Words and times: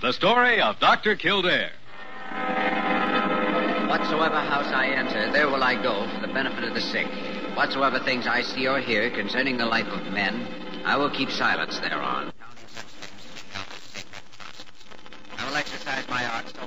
The 0.00 0.12
story 0.12 0.60
of 0.60 0.78
Dr. 0.78 1.16
Kildare. 1.16 1.72
Whatsoever 3.88 4.38
house 4.38 4.72
I 4.72 4.94
enter, 4.94 5.32
there 5.32 5.50
will 5.50 5.64
I 5.64 5.74
go 5.74 6.06
for 6.14 6.20
the 6.24 6.32
benefit 6.32 6.62
of 6.62 6.74
the 6.74 6.80
sick. 6.80 7.08
Whatsoever 7.56 7.98
things 7.98 8.28
I 8.28 8.42
see 8.42 8.68
or 8.68 8.78
hear 8.78 9.10
concerning 9.10 9.56
the 9.56 9.66
life 9.66 9.88
of 9.88 10.12
men, 10.12 10.46
I 10.84 10.96
will 10.96 11.10
keep 11.10 11.30
silence 11.30 11.80
thereon. 11.80 12.32
I 15.36 15.48
will 15.48 15.56
exercise 15.56 16.08
my 16.08 16.24
art 16.26 16.46
so. 16.46 16.62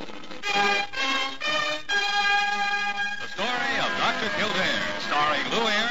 The 3.21 3.27
story 3.31 3.79
of 3.79 3.91
Dr. 3.95 4.27
Kildare, 4.35 4.83
starring 5.07 5.49
Lew 5.51 5.67
Ayres 5.67 5.90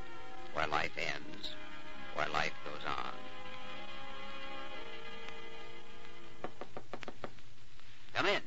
life 0.81 0.97
ends, 0.97 1.49
where 2.15 2.27
life 2.29 2.53
goes 2.65 2.83
on. 2.87 3.13
Come 8.15 8.25
in. 8.25 8.41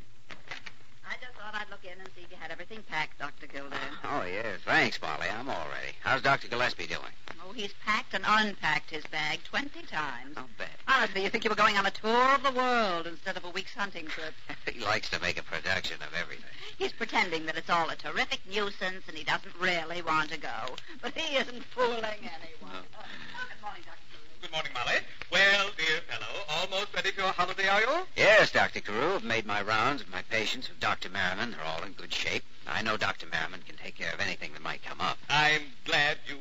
I 1.08 1.14
just 1.20 1.34
thought 1.38 1.54
I'd 1.54 1.70
look 1.70 1.84
in 1.84 2.00
and 2.00 2.08
see 2.16 2.22
if 2.24 2.30
you 2.32 2.36
had 2.40 2.50
everything 2.50 2.82
packed, 2.90 3.20
Dr. 3.20 3.46
Kildare. 3.46 3.78
Oh, 4.02 4.24
yes. 4.26 4.58
Thanks, 4.64 5.00
Molly. 5.00 5.28
I'm 5.30 5.48
all 5.48 5.66
ready. 5.80 5.94
How's 6.02 6.22
Dr. 6.22 6.48
Gillespie 6.48 6.88
doing? 6.88 7.14
Oh, 7.54 7.56
he's 7.56 7.72
packed 7.84 8.14
and 8.14 8.24
unpacked 8.26 8.90
his 8.90 9.04
bag 9.04 9.38
20 9.44 9.82
times. 9.82 10.34
Not 10.34 10.48
bad. 10.58 10.68
Honestly, 10.88 11.22
you 11.22 11.30
think 11.30 11.44
you 11.44 11.50
were 11.50 11.56
going 11.56 11.76
on 11.76 11.86
a 11.86 11.90
tour 11.90 12.34
of 12.34 12.42
the 12.42 12.50
world 12.50 13.06
instead 13.06 13.36
of 13.36 13.44
a 13.44 13.50
week's 13.50 13.74
hunting 13.74 14.06
trip. 14.06 14.34
he 14.72 14.80
likes 14.80 15.08
to 15.10 15.20
make 15.20 15.38
a 15.38 15.42
production 15.42 15.96
of 16.02 16.12
everything. 16.20 16.50
He's 16.78 16.92
pretending 16.92 17.46
that 17.46 17.56
it's 17.56 17.70
all 17.70 17.88
a 17.90 17.94
terrific 17.94 18.40
nuisance 18.50 19.04
and 19.06 19.16
he 19.16 19.22
doesn't 19.22 19.54
really 19.60 20.02
want 20.02 20.30
to 20.30 20.38
go. 20.38 20.74
But 21.00 21.16
he 21.16 21.36
isn't 21.36 21.62
fooling 21.64 22.02
anyone. 22.02 22.82
Uh, 22.92 23.44
good 23.46 23.62
morning, 23.62 23.82
Dr. 23.86 24.02
Kildare. 24.10 24.40
Good 24.42 24.50
morning, 24.50 24.72
Molly. 24.74 24.98
Well, 25.30 25.70
dear 25.76 26.00
fellow, 26.08 26.60
almost 26.60 26.92
ready 26.94 27.12
for 27.12 27.20
your 27.20 27.32
holiday, 27.32 27.68
are 27.68 27.80
you? 27.80 28.06
Yes, 28.16 28.50
Dr. 28.50 28.80
Carew. 28.80 29.14
I've 29.14 29.24
made 29.24 29.46
my 29.46 29.62
rounds 29.62 30.02
of 30.02 30.10
my 30.10 30.22
patients 30.22 30.68
with 30.68 30.80
Dr. 30.80 31.08
Merriman. 31.08 31.52
They're 31.52 31.64
all 31.64 31.84
in 31.84 31.92
good 31.92 32.12
shape. 32.12 32.42
I 32.66 32.82
know 32.82 32.96
Dr. 32.96 33.26
Merriman 33.26 33.60
can 33.66 33.76
take 33.76 33.94
care 33.94 34.12
of 34.12 34.20
anything 34.20 34.52
that 34.54 34.62
might 34.62 34.82
come 34.82 35.00
up. 35.00 35.18
I'm 35.28 35.62
glad 35.84 36.18
you 36.26 36.36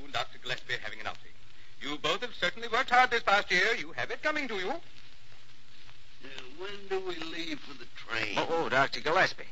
and 0.74 0.82
Dr. 0.82 0.82
Gillespie 0.82 0.82
are 0.82 0.84
having 0.84 1.00
an 1.00 1.08
outing. 1.08 1.32
You 1.82 1.98
both 1.98 2.22
have 2.22 2.34
certainly 2.40 2.68
worked 2.68 2.90
hard 2.90 3.12
this 3.12 3.24
past 3.24 3.52
year. 3.52 3.76
You 3.78 3.92
have 3.96 4.12
it 4.12 4.24
coming 4.24 4.48
to 4.48 4.56
you. 4.56 4.70
Uh, 4.70 4.80
when 6.58 6.88
do 6.90 7.00
we 7.08 7.16
leave 7.16 7.60
for 7.60 7.74
the 7.78 7.86
train? 8.08 8.36
Oh, 8.38 8.48
oh, 8.50 8.70
Dr. 8.70 9.02
Gillespie. 9.02 9.44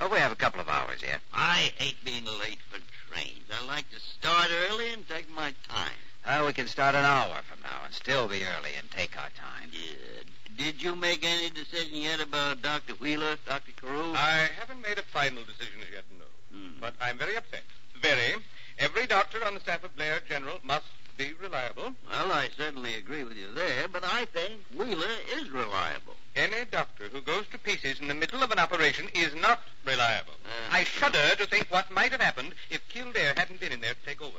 Oh, 0.00 0.08
we 0.08 0.18
have 0.18 0.32
a 0.32 0.36
couple 0.36 0.60
of 0.60 0.68
hours 0.68 1.00
yet. 1.02 1.20
I 1.32 1.72
hate 1.76 2.02
being 2.04 2.24
late 2.24 2.58
for 2.70 2.78
trains. 3.08 3.44
I 3.50 3.66
like 3.66 3.88
to 3.90 4.00
start 4.00 4.48
early 4.70 4.92
and 4.92 5.08
take 5.08 5.30
my 5.34 5.54
time. 5.68 5.92
Well, 6.26 6.46
we 6.46 6.52
can 6.52 6.66
start 6.66 6.94
an 6.94 7.04
hour 7.04 7.40
from 7.48 7.60
now 7.62 7.84
and 7.84 7.94
still 7.94 8.28
be 8.28 8.42
early 8.42 8.74
and 8.78 8.90
take 8.90 9.16
our 9.16 9.30
time. 9.30 9.70
Yeah. 9.72 10.22
Did 10.56 10.82
you 10.82 10.96
make 10.96 11.24
any 11.24 11.50
decision 11.50 11.96
yet 11.98 12.20
about 12.20 12.62
Dr. 12.62 12.94
Wheeler, 12.94 13.36
Dr. 13.46 13.72
Carew? 13.80 14.12
I 14.14 14.48
haven't 14.58 14.80
made 14.82 14.98
a 14.98 15.02
final 15.02 15.44
decision 15.44 15.80
as 15.82 15.92
yet, 15.92 16.04
no. 16.18 16.24
Hmm. 16.56 16.80
But 16.80 16.94
I'm 17.00 17.18
very 17.18 17.36
upset. 17.36 17.62
Very. 18.00 18.34
Every 18.78 19.06
doctor 19.06 19.44
on 19.44 19.54
the 19.54 19.60
staff 19.60 19.84
of 19.84 19.96
Blair 19.96 20.20
General 20.28 20.58
must 20.62 20.84
be 21.16 21.32
reliable. 21.40 21.94
Well, 22.10 22.32
I 22.32 22.50
certainly 22.56 22.94
agree 22.94 23.24
with 23.24 23.36
you 23.36 23.52
there, 23.54 23.88
but 23.88 24.04
I 24.04 24.26
think 24.26 24.60
Wheeler 24.76 25.16
is 25.34 25.48
reliable. 25.50 26.14
Any 26.34 26.66
doctor 26.70 27.08
who 27.10 27.22
goes 27.22 27.46
to 27.52 27.58
pieces 27.58 28.00
in 28.00 28.08
the 28.08 28.14
middle 28.14 28.42
of 28.42 28.50
an 28.50 28.58
operation 28.58 29.08
is 29.14 29.34
not 29.34 29.60
reliable. 29.86 30.34
Uh. 30.44 30.76
I 30.76 30.84
shudder 30.84 31.36
to 31.38 31.46
think 31.46 31.68
what 31.70 31.90
might 31.90 32.12
have 32.12 32.20
happened 32.20 32.52
if 32.68 32.86
Kildare 32.88 33.32
hadn't 33.34 33.60
been 33.60 33.72
in 33.72 33.80
there 33.80 33.94
to 33.94 34.04
take 34.04 34.20
over. 34.20 34.38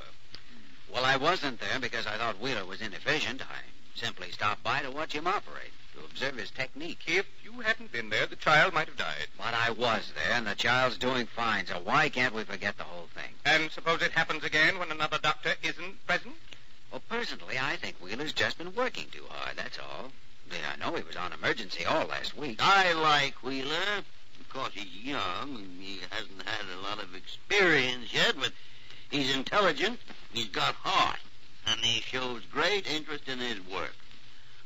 Well, 0.94 1.04
I 1.04 1.18
wasn't 1.18 1.60
there 1.60 1.80
because 1.80 2.06
I 2.06 2.18
thought 2.18 2.39
Wheeler 2.39 2.66
was 2.66 2.81
inefficient. 2.81 3.42
I 3.42 4.00
simply 4.00 4.31
stopped 4.31 4.63
by 4.63 4.81
to 4.81 4.92
watch 4.92 5.13
him 5.13 5.25
operate, 5.25 5.74
observe 6.09 6.38
his 6.38 6.50
technique. 6.51 7.00
If 7.06 7.25
you 7.44 7.59
hadn't 7.62 7.92
been 7.92 8.09
there, 8.09 8.25
the 8.25 8.36
child 8.36 8.74
might 8.74 8.88
have 8.88 8.98
died. 8.98 9.27
But 9.38 9.54
I 9.54 9.71
was 9.71 10.12
there, 10.15 10.38
and 10.38 10.48
the 10.48 10.56
child's 10.56 10.98
doing 10.98 11.27
fine, 11.27 11.68
so 11.68 11.80
why 11.83 12.09
can't 12.09 12.33
we 12.33 12.44
forget 12.44 12.77
the 12.77 12.83
whole 12.83 13.07
thing? 13.13 13.33
And 13.45 13.71
suppose 13.71 14.01
it 14.01 14.12
happens 14.12 14.44
again 14.44 14.80
when 14.80 14.92
another 14.92 15.19
doctor 15.21 15.54
isn't 15.63 16.06
present? 16.07 16.36
Well, 16.92 17.01
personally, 17.09 17.59
I 17.59 17.75
think 17.75 17.98
Wheeler's 17.98 18.33
just 18.33 18.57
been 18.57 18.74
working 18.74 19.07
too 19.12 19.25
hard, 19.30 19.57
that's 19.57 19.77
all. 19.80 20.12
Yeah, 20.50 20.57
I 20.74 20.77
know 20.77 20.95
he 20.95 21.04
was 21.04 21.18
on 21.18 21.33
emergency 21.33 21.83
all 21.86 22.06
last 22.06 22.38
week. 22.38 22.60
I 22.62 22.94
like 22.94 23.44
Wheeler. 23.44 24.03
Of 24.39 24.50
course, 24.50 24.71
he's 24.74 25.03
young 25.03 25.56
and 25.56 25.81
he 25.81 26.00
hasn't 26.10 26.42
had 26.45 26.65
a 26.74 26.81
lot 26.81 27.03
of 27.03 27.13
experience 27.15 28.13
yet, 28.13 28.36
but 28.39 28.53
he's 29.12 29.36
intelligent, 29.36 30.00
he's 30.31 30.48
got 30.48 30.75
heart, 30.75 31.19
and 31.65 31.81
he 31.81 32.01
shows 32.01 32.42
great 32.51 32.88
interest 32.89 33.27
in 33.27 33.39
his 33.39 33.60
work. 33.68 33.94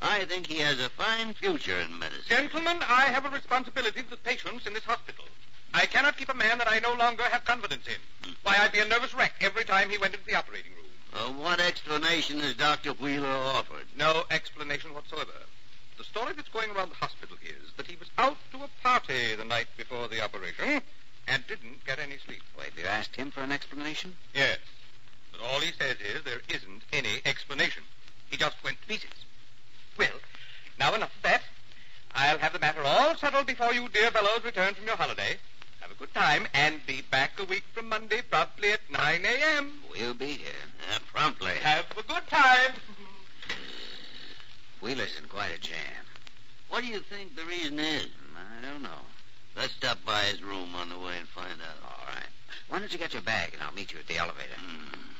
I 0.02 0.26
think 0.26 0.48
he 0.48 0.58
has 0.58 0.80
a 0.80 0.90
fine 0.90 1.34
future 1.34 1.80
in 1.80 2.00
medicine. 2.00 2.24
Gentlemen, 2.28 2.80
I 2.88 3.04
have 3.04 3.26
a 3.26 3.30
responsibility 3.30 4.02
to 4.02 4.10
the 4.10 4.18
patients 4.18 4.66
in 4.66 4.74
this 4.74 4.84
hospital. 4.84 5.26
I 5.74 5.86
cannot 5.86 6.18
keep 6.18 6.30
a 6.30 6.34
man 6.34 6.58
that 6.58 6.72
I 6.72 6.80
no 6.80 6.94
longer 6.96 7.24
have 7.24 7.46
confidence 7.46 7.86
in. 7.88 8.34
Why, 8.44 8.58
I'd 8.60 8.72
be 8.72 8.80
a 8.80 8.86
nervous 8.86 9.14
wreck 9.14 9.36
every 9.42 9.64
time 9.64 9.90
he 9.90 10.00
went 10.00 10.16
into 10.16 10.26
the 10.26 10.36
operating 10.36 10.72
room. 10.72 10.82
Uh, 11.14 11.32
what 11.34 11.60
explanation 11.60 12.40
has 12.40 12.56
Dr. 12.56 12.94
Wheeler 12.94 13.28
offered? 13.28 13.86
No 13.96 14.24
explanation 14.32 14.94
whatsoever. 14.94 15.32
The 15.98 16.04
story 16.04 16.34
that's 16.34 16.50
going 16.50 16.72
around 16.72 16.90
the 16.90 16.96
hospital 16.96 17.38
is 17.44 17.72
that 17.78 17.86
he 17.86 17.96
was 17.98 18.10
out 18.18 18.38
to 18.54 18.64
a 18.64 18.70
party 18.82 19.36
the 19.36 19.46
night 19.46 19.68
before 19.78 20.08
the 20.08 20.22
operation 20.22 20.82
and 21.28 21.46
didn't 21.48 21.86
get 21.86 22.00
any 22.00 22.18
sleep. 22.26 22.42
Wait, 22.58 22.70
have 22.70 22.80
you 22.80 22.86
asked 22.86 23.16
him 23.16 23.30
for 23.30 23.42
an 23.42 23.52
explanation? 23.52 24.16
Yes. 24.34 24.58
But 25.32 25.42
all 25.42 25.60
he 25.60 25.72
says 25.74 25.98
is 26.00 26.24
there 26.24 26.42
isn't 26.50 26.82
any 26.92 27.22
explanation. 27.24 27.84
He 28.30 28.38
just 28.38 28.56
went 28.64 28.82
to 28.82 28.88
pieces. 28.88 29.12
Well, 29.98 30.10
now 30.80 30.94
enough 30.94 31.16
of 31.16 31.22
that. 31.24 31.42
I'll 32.14 32.40
have 32.40 32.54
the 32.54 32.60
matter 32.60 32.84
all 32.84 33.16
settled 33.16 33.48
before 33.48 33.74
you 33.74 33.88
dear 33.90 34.12
fellows 34.12 34.44
return 34.44 34.74
from 34.74 34.86
your 34.86 34.96
holiday. 34.98 35.38
Have 35.80 35.92
a 35.92 35.96
good 35.96 36.14
time 36.14 36.48
and 36.54 36.86
be 36.86 37.02
back 37.02 37.40
a 37.40 37.46
week 37.46 37.64
from 37.74 37.90
Monday 37.90 38.22
promptly 38.22 38.72
at 38.72 38.82
9 38.90 39.26
a.m. 39.26 39.74
We'll 39.92 40.14
be 40.14 40.34
here. 40.34 40.52
Uh, 40.94 41.00
promptly. 41.14 41.54
Have 41.62 41.86
a 41.98 42.04
good 42.04 42.28
time. 42.28 42.74
Wheeler's 44.82 45.18
in 45.22 45.28
quite 45.28 45.52
a 45.56 45.60
jam. 45.60 46.06
What 46.70 46.82
do 46.82 46.88
you 46.88 47.00
think 47.00 47.36
the 47.36 47.46
reason 47.46 47.80
is? 47.80 48.08
I 48.36 48.66
don't 48.66 48.82
know. 48.82 48.90
Let's 49.56 49.74
stop 49.74 50.04
by 50.06 50.22
his 50.24 50.42
room 50.42 50.76
on 50.76 50.90
the 50.90 50.98
way 50.98 51.18
and 51.20 51.28
find 51.28 51.62
out. 51.62 51.84
All 51.84 52.06
right. 52.08 52.28
Why 52.70 52.80
don't 52.80 52.92
you 52.92 52.98
get 52.98 53.14
your 53.14 53.22
bag 53.22 53.54
and 53.54 53.62
I'll 53.62 53.74
meet 53.74 53.92
you 53.92 54.00
at 54.00 54.08
the 54.08 54.18
elevator? 54.18 54.56
Hmm. 54.58 55.11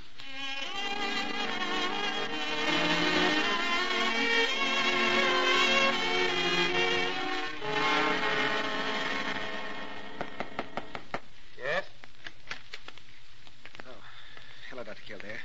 Dr. 14.92 15.04
Kildare. 15.08 15.40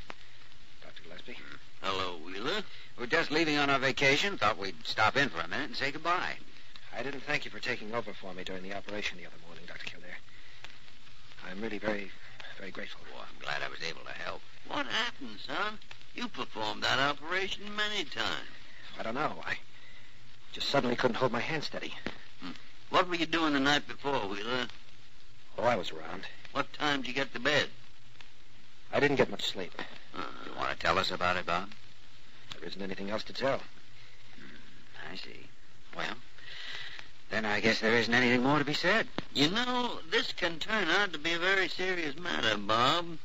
Dr. 0.82 1.02
Gillespie. 1.04 1.38
Hello, 1.81 2.16
Wheeler. 2.26 2.64
We're 2.98 3.06
just 3.06 3.31
leaving 3.31 3.58
on 3.58 3.70
our 3.70 3.78
vacation. 3.78 4.37
Thought 4.37 4.58
we'd 4.58 4.75
stop 4.84 5.16
in 5.16 5.28
for 5.28 5.38
a 5.38 5.46
minute 5.46 5.69
and 5.69 5.76
say 5.76 5.93
goodbye. 5.93 6.34
I 6.93 7.04
didn't 7.04 7.20
thank 7.20 7.44
you 7.44 7.52
for 7.52 7.60
taking 7.60 7.94
over 7.94 8.12
for 8.12 8.34
me 8.34 8.43
during 8.43 8.64
the 8.64 8.75
operation 8.75 9.19
the 9.19 9.26
other 9.26 9.37
morning, 9.46 9.62
Dr. 9.69 9.84
Kildare. 9.84 10.19
I'm 11.48 11.60
really 11.60 11.78
very, 11.78 12.10
very 12.58 12.72
grateful. 12.72 13.02
Oh, 13.14 13.20
I'm 13.20 13.40
glad 13.40 13.62
I 13.62 13.69
was 13.69 13.78
able 13.88 14.00
to 14.00 14.10
help. 14.20 14.40
What 14.66 14.87
happened, 14.87 15.38
son? 15.46 15.78
You 16.16 16.26
performed 16.26 16.82
that 16.82 16.98
operation 16.98 17.62
many 17.76 18.02
times. 18.02 18.50
I 18.98 19.04
don't 19.04 19.14
know. 19.14 19.37
I 19.46 19.58
just 20.52 20.70
suddenly 20.70 20.96
couldn't 20.96 21.19
hold 21.19 21.31
my 21.31 21.38
hand 21.38 21.62
steady. 21.62 21.94
Hmm. 22.40 22.50
What 22.90 23.08
were 23.08 23.14
you 23.14 23.26
doing 23.26 23.52
the 23.52 23.60
night 23.60 23.87
before, 23.87 24.26
Wheeler? 24.26 24.66
Oh, 25.56 25.62
I 25.62 25.76
was 25.76 25.93
around. 25.93 26.22
What 26.50 26.72
time 26.72 27.02
did 27.02 27.06
you 27.06 27.14
get 27.14 27.32
to 27.34 27.38
bed? 27.38 27.69
I 28.93 29.00
didn't 29.00 29.17
get 29.17 29.31
much 29.31 29.44
sleep. 29.47 29.73
Uh, 30.15 30.23
You 30.47 30.56
want 30.56 30.71
to 30.71 30.77
tell 30.79 30.99
us 30.99 31.11
about 31.11 31.37
it, 31.37 31.47
Bob? 31.47 31.71
There 32.59 32.69
isn't 32.69 32.81
anything 32.81 33.11
else 33.11 33.25
to 33.25 33.33
tell. 33.33 33.61
I 35.12 35.17
see. 35.17 35.47
Well, 35.97 36.15
then 37.31 37.44
I 37.44 37.61
guess 37.61 37.81
there 37.81 37.94
isn't 37.97 38.12
anything 38.12 38.43
more 38.43 38.59
to 38.59 38.65
be 38.65 38.75
said. 38.75 39.06
you 39.35 39.50
know, 39.50 39.99
this 40.11 40.33
can 40.33 40.59
turn 40.59 40.88
out 40.88 41.12
to 41.12 41.19
be 41.19 41.33
a 41.33 41.38
very 41.38 41.69
serious 41.69 42.17
matter, 42.19 42.56
Bob. 42.56 43.19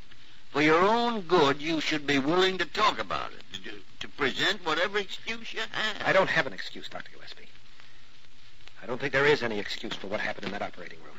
For 0.51 0.61
your 0.61 0.81
own 0.81 1.21
good, 1.21 1.61
you 1.61 1.79
should 1.79 2.05
be 2.05 2.19
willing 2.19 2.57
to 2.57 2.65
talk 2.65 2.99
about 2.99 3.31
it, 3.31 3.63
to, 3.63 3.71
to 4.01 4.07
present 4.09 4.65
whatever 4.65 4.97
excuse 4.99 5.53
you 5.53 5.61
have. 5.71 6.01
I 6.05 6.11
don't 6.11 6.29
have 6.29 6.45
an 6.45 6.51
excuse, 6.53 6.89
Dr. 6.89 7.09
Gillespie. 7.13 7.47
I 8.83 8.85
don't 8.85 8.99
think 8.99 9.13
there 9.13 9.25
is 9.25 9.43
any 9.43 9.59
excuse 9.59 9.93
for 9.93 10.07
what 10.07 10.19
happened 10.19 10.45
in 10.47 10.51
that 10.51 10.61
operating 10.61 10.99
room. 11.05 11.15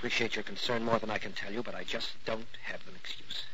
I 0.00 0.02
appreciate 0.02 0.34
your 0.34 0.44
concern 0.44 0.82
more 0.82 0.98
than 0.98 1.10
I 1.10 1.18
can 1.18 1.32
tell 1.32 1.52
you, 1.52 1.62
but 1.62 1.74
I 1.74 1.84
just 1.84 2.12
don't 2.24 2.46
have 2.62 2.80
an 2.88 2.94
excuse. 2.96 3.44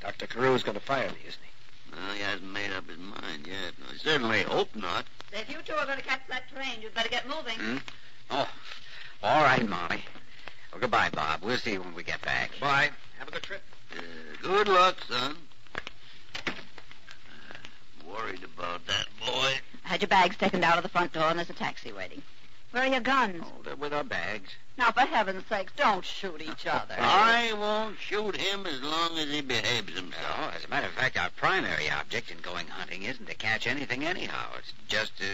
Dr. 0.00 0.26
Carew 0.28 0.58
going 0.60 0.78
to 0.78 0.80
fire 0.80 1.08
me, 1.08 1.18
isn't 1.28 1.42
he? 1.42 1.92
Well, 1.92 2.14
he 2.14 2.22
hasn't 2.22 2.50
made 2.50 2.72
up 2.72 2.88
his 2.88 2.96
mind 2.96 3.46
yet. 3.46 3.74
I 3.86 3.98
certainly 3.98 4.40
hope 4.44 4.74
not. 4.74 5.04
If 5.30 5.50
you 5.50 5.58
two 5.62 5.74
are 5.74 5.84
going 5.84 5.98
to 5.98 6.04
catch 6.04 6.22
that 6.30 6.48
train, 6.48 6.80
you'd 6.80 6.94
better 6.94 7.10
get 7.10 7.28
moving. 7.28 7.58
Hmm? 7.58 7.76
Oh, 8.30 8.48
all 9.22 9.42
right, 9.42 9.68
Molly. 9.68 10.02
Well, 10.72 10.80
goodbye, 10.80 11.10
Bob. 11.10 11.42
We'll 11.42 11.58
see 11.58 11.72
you 11.72 11.82
when 11.82 11.92
we 11.92 12.02
get 12.02 12.22
back. 12.22 12.58
Bye. 12.58 12.88
Have 13.18 13.28
a 13.28 13.32
good 13.32 13.42
trip. 13.42 13.62
Uh, 13.94 14.00
good 14.40 14.68
luck, 14.68 14.96
son. 15.06 15.36
Uh, 16.46 16.52
worried 18.10 18.42
about 18.42 18.86
that 18.86 19.04
boy. 19.18 19.52
I 19.84 19.88
Had 19.88 20.00
your 20.00 20.08
bags 20.08 20.38
taken 20.38 20.62
down 20.62 20.76
to 20.76 20.82
the 20.82 20.88
front 20.88 21.12
door, 21.12 21.24
and 21.24 21.38
there's 21.38 21.50
a 21.50 21.52
taxi 21.52 21.92
waiting. 21.92 22.22
Where 22.72 22.84
are 22.84 22.86
your 22.88 23.00
guns? 23.00 23.42
Oh, 23.44 23.62
they're 23.64 23.74
with 23.76 23.92
our 23.92 24.04
bags. 24.04 24.50
Now, 24.78 24.92
for 24.92 25.00
heaven's 25.00 25.44
sakes, 25.48 25.72
don't 25.76 26.04
shoot 26.04 26.40
each 26.40 26.66
other. 26.70 26.94
I 26.98 27.52
won't 27.52 27.98
shoot 27.98 28.36
him 28.36 28.64
as 28.66 28.80
long 28.80 29.18
as 29.18 29.28
he 29.28 29.40
behaves 29.40 29.88
No, 29.94 30.00
himself. 30.02 30.36
Oh, 30.38 30.52
as 30.56 30.64
a 30.64 30.68
matter 30.68 30.86
of 30.86 30.92
fact, 30.92 31.18
our 31.18 31.30
primary 31.30 31.90
object 31.90 32.30
in 32.30 32.38
going 32.38 32.68
hunting 32.68 33.02
isn't 33.02 33.26
to 33.26 33.34
catch 33.34 33.66
anything 33.66 34.04
anyhow. 34.04 34.46
It's 34.58 34.72
just 34.88 35.18
to, 35.18 35.24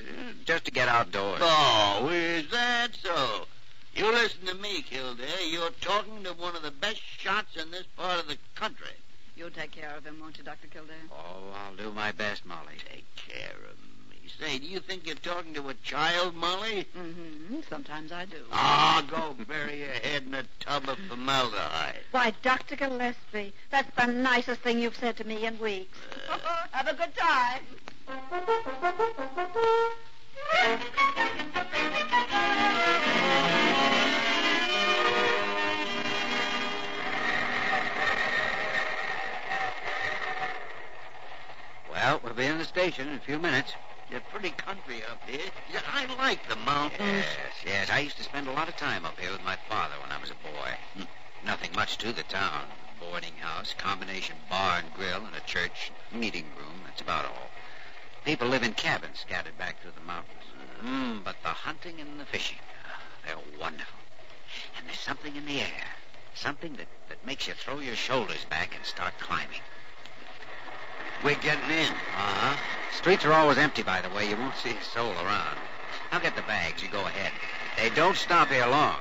just 0.45 0.65
to 0.65 0.71
get 0.71 0.89
outdoors. 0.89 1.41
Oh, 1.43 2.09
is 2.11 2.49
that 2.51 2.89
so? 3.03 3.47
You 3.95 4.11
listen 4.13 4.47
to 4.47 4.55
me, 4.55 4.83
Kildare. 4.83 5.27
You're 5.49 5.71
talking 5.81 6.23
to 6.25 6.33
one 6.33 6.57
of 6.57 6.63
the 6.63 6.71
best 6.71 7.01
shots 7.19 7.57
in 7.57 7.71
this 7.71 7.85
part 7.97 8.19
of 8.21 8.29
the 8.29 8.37
country. 8.55 8.89
You'll 9.37 9.51
take 9.51 9.73
care 9.73 9.95
of 9.97 10.05
him, 10.05 10.19
won't 10.21 10.39
you, 10.39 10.45
Dr. 10.45 10.67
Kildare? 10.69 10.97
Oh, 11.13 11.53
I'll 11.55 11.77
do 11.77 11.93
my 11.93 12.13
best, 12.13 12.45
Molly. 12.47 12.77
Take 12.91 13.05
care 13.17 13.53
of 13.71 13.79
me. 13.83 13.91
Say, 14.41 14.59
do 14.59 14.67
you 14.67 14.81
think 14.81 15.07
you're 15.07 15.15
talking 15.17 15.55
to 15.55 15.69
a 15.69 15.75
child, 15.75 16.35
Molly? 16.35 16.87
Mm-hmm. 16.97 17.61
Sometimes 17.69 18.13
I 18.13 18.25
do. 18.25 18.37
Ah, 18.53 19.05
go 19.09 19.35
bury 19.45 19.81
your 19.81 19.89
head 19.89 20.25
in 20.27 20.35
a 20.35 20.45
tub 20.61 20.89
of 20.89 20.99
formaldehyde. 21.09 22.01
Why, 22.11 22.35
Dr. 22.43 22.77
Gillespie, 22.77 23.53
that's 23.71 23.91
the 23.97 24.07
nicest 24.07 24.61
thing 24.61 24.79
you've 24.79 24.97
said 24.97 25.17
to 25.19 25.25
me 25.25 25.47
in 25.47 25.59
weeks. 25.59 25.99
Have 26.73 26.89
a 26.89 26.95
good 26.95 27.15
time. 27.17 27.63
Well, 41.91 42.21
we'll 42.23 42.35
be 42.35 42.45
in 42.45 42.59
the 42.59 42.65
station 42.65 43.09
in 43.09 43.15
a 43.15 43.21
few 43.21 43.39
minutes. 43.39 43.73
You're 44.11 44.21
pretty 44.21 44.51
country 44.51 45.03
up 45.11 45.21
here. 45.29 45.51
Yeah, 45.73 45.81
I 45.93 46.07
like 46.15 46.49
the 46.49 46.57
mountains. 46.57 47.01
Yes, 47.01 47.55
yes. 47.65 47.91
I 47.91 47.99
used 48.01 48.17
to 48.19 48.23
spend 48.23 48.47
a 48.47 48.53
lot 48.53 48.69
of 48.69 48.77
time 48.77 49.05
up 49.05 49.19
here 49.19 49.33
with 49.33 49.43
my 49.45 49.57
father 49.69 49.95
when 50.01 50.13
I 50.13 50.21
was 50.21 50.31
a 50.31 50.35
boy. 50.35 50.71
Hmm. 50.95 51.03
Nothing 51.45 51.71
much 51.75 51.99
to 51.99 52.13
the 52.13 52.23
town. 52.23 52.67
Boarding 53.01 53.35
house, 53.41 53.75
combination 53.77 54.37
bar 54.49 54.79
and 54.79 54.95
grill, 54.95 55.25
and 55.27 55.35
a 55.35 55.41
church, 55.41 55.91
meeting 56.13 56.47
room. 56.57 56.81
That's 56.85 57.01
about 57.01 57.25
all. 57.25 57.51
People 58.25 58.49
live 58.49 58.63
in 58.63 58.75
cabins 58.75 59.21
scattered 59.21 59.59
back 59.59 59.81
through 59.81 59.93
the 59.97 60.07
mountains. 60.07 60.45
Mm, 60.85 61.25
but 61.25 61.37
the 61.43 61.49
hunting 61.49 62.01
and 62.01 62.21
the 62.21 62.25
fishing, 62.25 62.59
ah, 62.85 63.01
they're 63.25 63.61
wonderful. 63.61 63.99
And 64.79 64.87
there's 64.87 65.01
something 65.01 65.35
in 65.35 65.47
the 65.47 65.61
air. 65.61 65.85
Something 66.35 66.75
that, 66.75 66.89
that 67.09 67.25
makes 67.27 67.49
you 67.49 67.55
throw 67.55 67.81
your 67.81 67.97
shoulders 67.97 68.45
back 68.51 68.75
and 68.75 68.85
start 68.85 69.15
climbing. 69.19 69.61
We're 71.25 71.35
getting 71.37 71.71
in. 71.71 71.93
Uh-huh. 71.93 72.57
Streets 72.97 73.25
are 73.25 73.33
always 73.33 73.59
empty, 73.59 73.83
by 73.83 74.01
the 74.01 74.09
way. 74.11 74.29
You 74.29 74.37
won't 74.37 74.57
see 74.57 74.71
a 74.71 74.83
soul 74.83 75.13
around. 75.13 75.57
I'll 76.11 76.21
get 76.21 76.35
the 76.35 76.43
bags. 76.43 76.83
You 76.83 76.89
go 76.89 77.01
ahead. 77.01 77.31
They 77.77 77.95
don't 77.95 78.17
stop 78.17 78.49
here 78.49 78.67
long. 78.67 78.97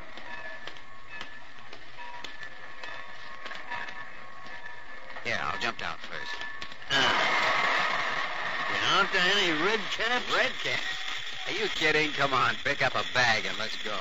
Here, 5.24 5.40
I'll 5.42 5.60
jump 5.60 5.80
down 5.80 5.96
first. 5.98 6.36
Ah. 6.92 7.56
You 8.70 8.98
aren't 8.98 9.12
there 9.12 9.24
any 9.38 9.52
red 9.64 9.80
caps? 9.98 10.26
Red 10.36 10.52
cap? 10.64 10.80
Are 11.48 11.54
you 11.54 11.68
kidding? 11.70 12.12
Come 12.12 12.34
on, 12.34 12.56
pick 12.64 12.86
up 12.86 12.94
a 12.96 13.04
bag 13.14 13.46
and 13.48 13.58
let's 13.58 13.82
go. 13.84 13.98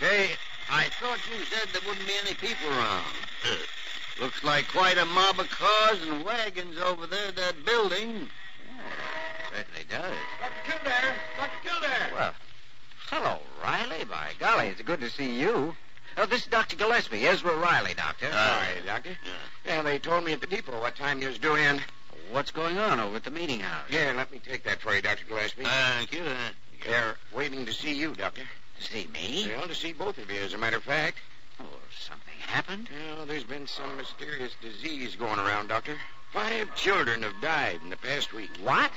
Say, 0.00 0.30
I 0.70 0.84
thought 1.00 1.18
you 1.30 1.44
said 1.44 1.68
there 1.72 1.82
wouldn't 1.86 2.06
be 2.06 2.14
any 2.24 2.34
people 2.34 2.68
around. 2.68 3.04
Looks 4.20 4.42
like 4.42 4.68
quite 4.68 4.96
a 4.98 5.04
mob 5.04 5.38
of 5.38 5.50
cars 5.50 5.98
and 6.02 6.24
wagons 6.24 6.78
over 6.78 7.06
there 7.06 7.28
at 7.28 7.36
that 7.36 7.64
building. 7.66 8.28
Yeah, 8.66 9.56
Certainly 9.56 9.84
does. 9.90 10.16
Dr. 10.40 10.78
Kildare! 10.78 11.14
Dr. 11.36 11.68
Kildare! 11.68 12.10
Well, 12.14 12.34
hello, 13.10 13.38
Riley. 13.62 14.04
By 14.04 14.30
golly, 14.38 14.68
it's 14.68 14.80
good 14.82 15.00
to 15.00 15.10
see 15.10 15.38
you. 15.38 15.76
Oh, 16.16 16.24
this 16.24 16.42
is 16.42 16.46
Dr. 16.46 16.76
Gillespie, 16.76 17.26
Ezra 17.26 17.54
Riley, 17.56 17.92
Doctor. 17.94 18.28
Uh, 18.28 18.30
Hi, 18.32 18.68
Doctor. 18.86 19.18
Yeah, 19.66 19.82
they 19.82 19.98
told 19.98 20.24
me 20.24 20.32
at 20.32 20.40
the 20.40 20.46
depot 20.46 20.80
what 20.80 20.96
time 20.96 21.20
you 21.20 21.28
was 21.28 21.38
due 21.38 21.56
in. 21.56 21.82
What's 22.32 22.50
going 22.50 22.78
on 22.78 22.98
over 23.00 23.16
at 23.16 23.24
the 23.24 23.30
meeting 23.30 23.60
house? 23.60 23.84
Here, 23.90 24.14
let 24.16 24.32
me 24.32 24.40
take 24.44 24.64
that 24.64 24.80
for 24.80 24.94
you, 24.94 25.02
Dr. 25.02 25.24
Gillespie. 25.28 25.64
Thank 25.64 26.12
you. 26.12 26.22
They're 26.86 27.16
waiting 27.34 27.66
to 27.66 27.72
see 27.72 27.92
you, 27.94 28.14
Doctor. 28.14 28.42
To 28.78 28.82
see 28.82 29.08
me? 29.12 29.50
Well, 29.56 29.68
to 29.68 29.74
see 29.74 29.92
both 29.92 30.16
of 30.18 30.30
you, 30.30 30.40
as 30.40 30.54
a 30.54 30.58
matter 30.58 30.78
of 30.78 30.84
fact. 30.84 31.18
Oh, 31.60 31.64
something 31.98 32.25
happened? 32.46 32.88
Well, 33.16 33.26
there's 33.26 33.44
been 33.44 33.66
some 33.66 33.96
mysterious 33.96 34.52
disease 34.60 35.16
going 35.16 35.38
around, 35.38 35.68
Doctor. 35.68 35.96
Five 36.32 36.74
children 36.74 37.22
have 37.22 37.40
died 37.40 37.80
in 37.82 37.90
the 37.90 37.96
past 37.96 38.32
week. 38.32 38.50
What? 38.62 38.90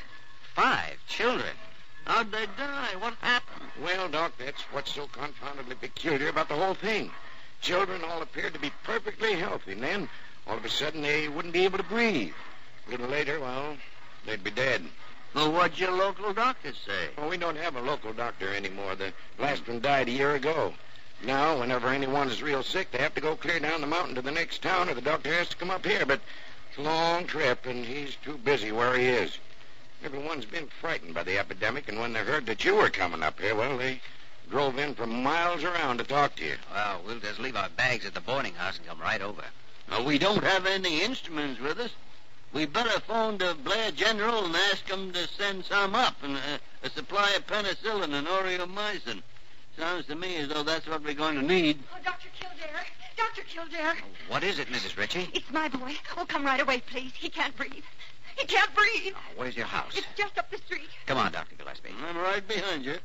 Five 0.55 0.97
children? 1.07 1.55
How'd 2.05 2.31
they 2.31 2.45
die? 2.57 2.95
What 2.99 3.13
happened? 3.21 3.69
Well, 3.83 4.09
Doc, 4.09 4.33
that's 4.37 4.61
what's 4.71 4.93
so 4.93 5.07
confoundedly 5.07 5.75
peculiar 5.75 6.29
about 6.29 6.49
the 6.49 6.55
whole 6.55 6.73
thing. 6.73 7.11
Children 7.61 8.03
all 8.03 8.21
appeared 8.21 8.53
to 8.53 8.59
be 8.59 8.71
perfectly 8.83 9.33
healthy, 9.33 9.73
and 9.73 9.83
then 9.83 10.09
all 10.47 10.57
of 10.57 10.65
a 10.65 10.69
sudden 10.69 11.01
they 11.01 11.27
wouldn't 11.27 11.53
be 11.53 11.65
able 11.65 11.77
to 11.77 11.83
breathe. 11.83 12.33
A 12.87 12.91
little 12.91 13.07
later, 13.07 13.39
well, 13.39 13.77
they'd 14.25 14.43
be 14.43 14.51
dead. 14.51 14.83
Well, 15.35 15.51
what'd 15.51 15.77
your 15.77 15.91
local 15.91 16.33
doctor 16.33 16.73
say? 16.73 17.09
Well, 17.15 17.29
we 17.29 17.37
don't 17.37 17.57
have 17.57 17.75
a 17.75 17.81
local 17.81 18.13
doctor 18.13 18.53
anymore. 18.53 18.95
The 18.95 19.13
last 19.37 19.67
one 19.67 19.79
died 19.79 20.07
a 20.07 20.11
year 20.11 20.33
ago. 20.33 20.73
Now, 21.21 21.59
whenever 21.59 21.89
anyone 21.89 22.29
is 22.29 22.41
real 22.41 22.63
sick, 22.63 22.91
they 22.91 22.99
have 22.99 23.13
to 23.15 23.21
go 23.21 23.35
clear 23.35 23.59
down 23.59 23.81
the 23.81 23.87
mountain 23.87 24.15
to 24.15 24.21
the 24.21 24.31
next 24.31 24.61
town, 24.61 24.89
or 24.89 24.93
the 24.93 25.01
doctor 25.01 25.33
has 25.33 25.49
to 25.49 25.57
come 25.57 25.69
up 25.69 25.85
here. 25.85 26.05
But 26.05 26.21
it's 26.69 26.77
a 26.77 26.81
long 26.81 27.25
trip, 27.25 27.65
and 27.65 27.85
he's 27.85 28.15
too 28.23 28.37
busy 28.37 28.71
where 28.71 28.97
he 28.97 29.05
is. 29.05 29.37
Everyone's 30.03 30.45
been 30.45 30.67
frightened 30.67 31.13
by 31.13 31.23
the 31.23 31.37
epidemic, 31.37 31.89
and 31.89 31.99
when 31.99 32.13
they 32.13 32.19
heard 32.19 32.45
that 32.45 32.63
you 32.63 32.75
were 32.75 32.89
coming 32.89 33.21
up 33.21 33.39
here, 33.39 33.53
well, 33.53 33.77
they 33.77 33.99
drove 34.49 34.79
in 34.79 34.95
from 34.95 35.21
miles 35.21 35.63
around 35.63 35.97
to 35.97 36.05
talk 36.05 36.35
to 36.37 36.45
you. 36.45 36.55
Well, 36.73 37.01
we'll 37.05 37.19
just 37.19 37.39
leave 37.39 37.57
our 37.57 37.69
bags 37.69 38.05
at 38.05 38.13
the 38.13 38.21
boarding 38.21 38.53
house 38.53 38.77
and 38.77 38.87
come 38.87 39.01
right 39.01 39.21
over. 39.21 39.43
Well, 39.89 40.05
we 40.05 40.17
don't 40.17 40.43
have 40.43 40.65
any 40.65 41.01
instruments 41.01 41.59
with 41.59 41.79
us. 41.79 41.91
We 42.53 42.65
better 42.65 42.99
phone 43.01 43.37
to 43.39 43.55
Blair 43.55 43.91
General 43.91 44.45
and 44.45 44.55
ask 44.55 44.87
them 44.87 45.11
to 45.11 45.27
send 45.27 45.65
some 45.65 45.93
up, 45.93 46.15
and 46.23 46.37
uh, 46.37 46.57
a 46.81 46.89
supply 46.89 47.31
of 47.31 47.45
penicillin 47.45 48.13
and 48.13 48.25
aureomycin. 48.25 49.21
Sounds 49.79 50.07
to 50.07 50.15
me 50.15 50.35
as 50.35 50.49
though 50.49 50.63
that's 50.63 50.85
what 50.89 51.01
we're 51.05 51.13
going 51.13 51.35
to 51.35 51.41
need. 51.41 51.79
Oh, 51.93 51.97
Dr. 52.03 52.27
Kildare. 52.37 52.83
Dr. 53.15 53.43
Kildare. 53.43 53.95
What 54.27 54.43
is 54.43 54.59
it, 54.59 54.67
Mrs. 54.67 54.97
Ritchie? 54.97 55.29
It's 55.33 55.49
my 55.53 55.69
boy. 55.69 55.93
Oh, 56.17 56.25
come 56.25 56.43
right 56.43 56.59
away, 56.59 56.81
please. 56.85 57.13
He 57.15 57.29
can't 57.29 57.55
breathe. 57.55 57.85
He 58.35 58.45
can't 58.45 58.69
breathe. 58.75 59.13
Oh, 59.15 59.19
where's 59.37 59.55
your 59.55 59.67
house? 59.67 59.93
It's 59.95 60.05
just 60.17 60.37
up 60.37 60.51
the 60.51 60.57
street. 60.57 60.89
Come 61.05 61.17
on, 61.17 61.31
Dr. 61.31 61.55
Gillespie. 61.55 61.91
I'm 62.09 62.17
right 62.17 62.45
behind 62.45 62.83
you. 62.83 62.95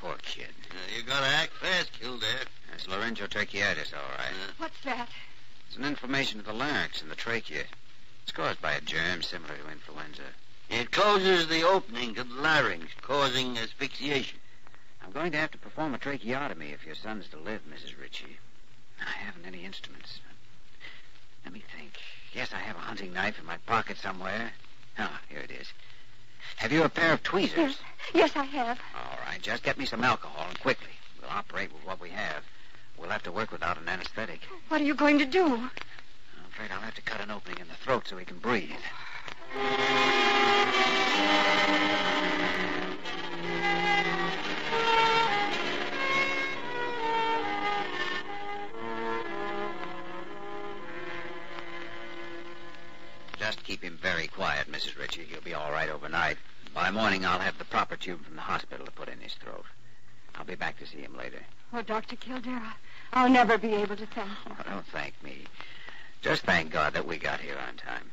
Poor 0.00 0.16
kid. 0.20 0.48
Uh, 0.70 0.74
you 0.94 1.02
gotta 1.02 1.26
act 1.26 1.54
fast, 1.54 1.98
Kildare. 1.98 2.43
That's 2.86 2.96
laryngotracheitis, 2.96 3.92
all 3.94 4.10
right. 4.18 4.28
Uh-huh. 4.28 4.52
What's 4.58 4.80
that? 4.84 5.08
It's 5.68 5.76
an 5.76 5.84
inflammation 5.84 6.40
of 6.40 6.46
the 6.46 6.52
larynx 6.52 7.00
and 7.00 7.10
the 7.10 7.16
trachea. 7.16 7.64
It's 8.22 8.32
caused 8.32 8.60
by 8.60 8.72
a 8.72 8.80
germ 8.80 9.22
similar 9.22 9.54
to 9.56 9.70
influenza. 9.70 10.22
It 10.68 10.90
closes 10.90 11.48
the 11.48 11.62
opening 11.62 12.14
to 12.14 12.24
the 12.24 12.34
larynx, 12.34 12.86
causing 13.00 13.56
asphyxiation. 13.58 14.38
I'm 15.02 15.12
going 15.12 15.32
to 15.32 15.38
have 15.38 15.50
to 15.52 15.58
perform 15.58 15.94
a 15.94 15.98
tracheotomy 15.98 16.70
if 16.72 16.84
your 16.84 16.94
son's 16.94 17.28
to 17.28 17.38
live, 17.38 17.62
Mrs. 17.70 18.00
Ritchie. 18.00 18.38
I 19.00 19.10
haven't 19.10 19.46
any 19.46 19.64
instruments. 19.64 20.20
Let 21.44 21.52
me 21.52 21.62
think. 21.76 21.92
Yes, 22.32 22.52
I 22.52 22.58
have 22.58 22.76
a 22.76 22.80
hunting 22.80 23.12
knife 23.12 23.38
in 23.38 23.46
my 23.46 23.58
pocket 23.66 23.98
somewhere. 23.98 24.52
Oh, 24.98 25.18
here 25.28 25.40
it 25.40 25.50
is. 25.50 25.68
Have 26.56 26.72
you 26.72 26.82
a 26.82 26.88
pair 26.88 27.12
of 27.12 27.22
tweezers? 27.22 27.56
Yes. 27.56 27.78
Yes, 28.14 28.36
I 28.36 28.44
have. 28.44 28.78
All 28.94 29.18
right, 29.26 29.40
just 29.40 29.62
get 29.62 29.78
me 29.78 29.86
some 29.86 30.04
alcohol 30.04 30.46
and 30.48 30.60
quickly. 30.60 30.88
We'll 31.20 31.30
operate 31.30 31.72
with 31.72 31.84
what 31.86 32.00
we 32.00 32.10
have. 32.10 32.42
We'll 32.98 33.10
have 33.10 33.22
to 33.24 33.32
work 33.32 33.52
without 33.52 33.78
an 33.78 33.88
anesthetic. 33.88 34.40
What 34.68 34.80
are 34.80 34.84
you 34.84 34.94
going 34.94 35.18
to 35.18 35.26
do? 35.26 35.44
I'm 35.44 35.70
afraid 36.48 36.70
I'll 36.72 36.80
have 36.80 36.94
to 36.94 37.02
cut 37.02 37.20
an 37.20 37.30
opening 37.30 37.58
in 37.60 37.68
the 37.68 37.74
throat 37.74 38.08
so 38.08 38.16
he 38.16 38.24
can 38.24 38.38
breathe. 38.38 38.70
Just 53.38 53.64
keep 53.64 53.82
him 53.82 53.98
very 54.00 54.26
quiet, 54.28 54.70
Mrs. 54.70 54.98
Ritchie. 54.98 55.24
He'll 55.24 55.40
be 55.40 55.54
all 55.54 55.70
right 55.70 55.90
overnight. 55.90 56.38
By 56.72 56.90
morning, 56.90 57.26
I'll 57.26 57.38
have 57.38 57.58
the 57.58 57.64
proper 57.64 57.96
tube 57.96 58.24
from 58.24 58.36
the 58.36 58.42
hospital 58.42 58.86
to 58.86 58.92
put 58.92 59.08
in 59.08 59.20
his 59.20 59.34
throat. 59.34 59.66
I'll 60.36 60.44
be 60.44 60.54
back 60.54 60.78
to 60.78 60.86
see 60.86 60.98
him 60.98 61.16
later. 61.16 61.40
Oh, 61.72 61.82
Dr. 61.82 62.16
Kildare, 62.16 62.74
I'll 63.12 63.28
never 63.28 63.58
be 63.58 63.74
able 63.74 63.96
to 63.96 64.06
thank 64.06 64.28
you. 64.28 64.52
Oh, 64.58 64.70
don't 64.70 64.86
thank 64.86 65.14
me. 65.22 65.44
Just 66.22 66.42
thank 66.42 66.70
God 66.70 66.94
that 66.94 67.06
we 67.06 67.18
got 67.18 67.40
here 67.40 67.56
on 67.68 67.76
time. 67.76 68.10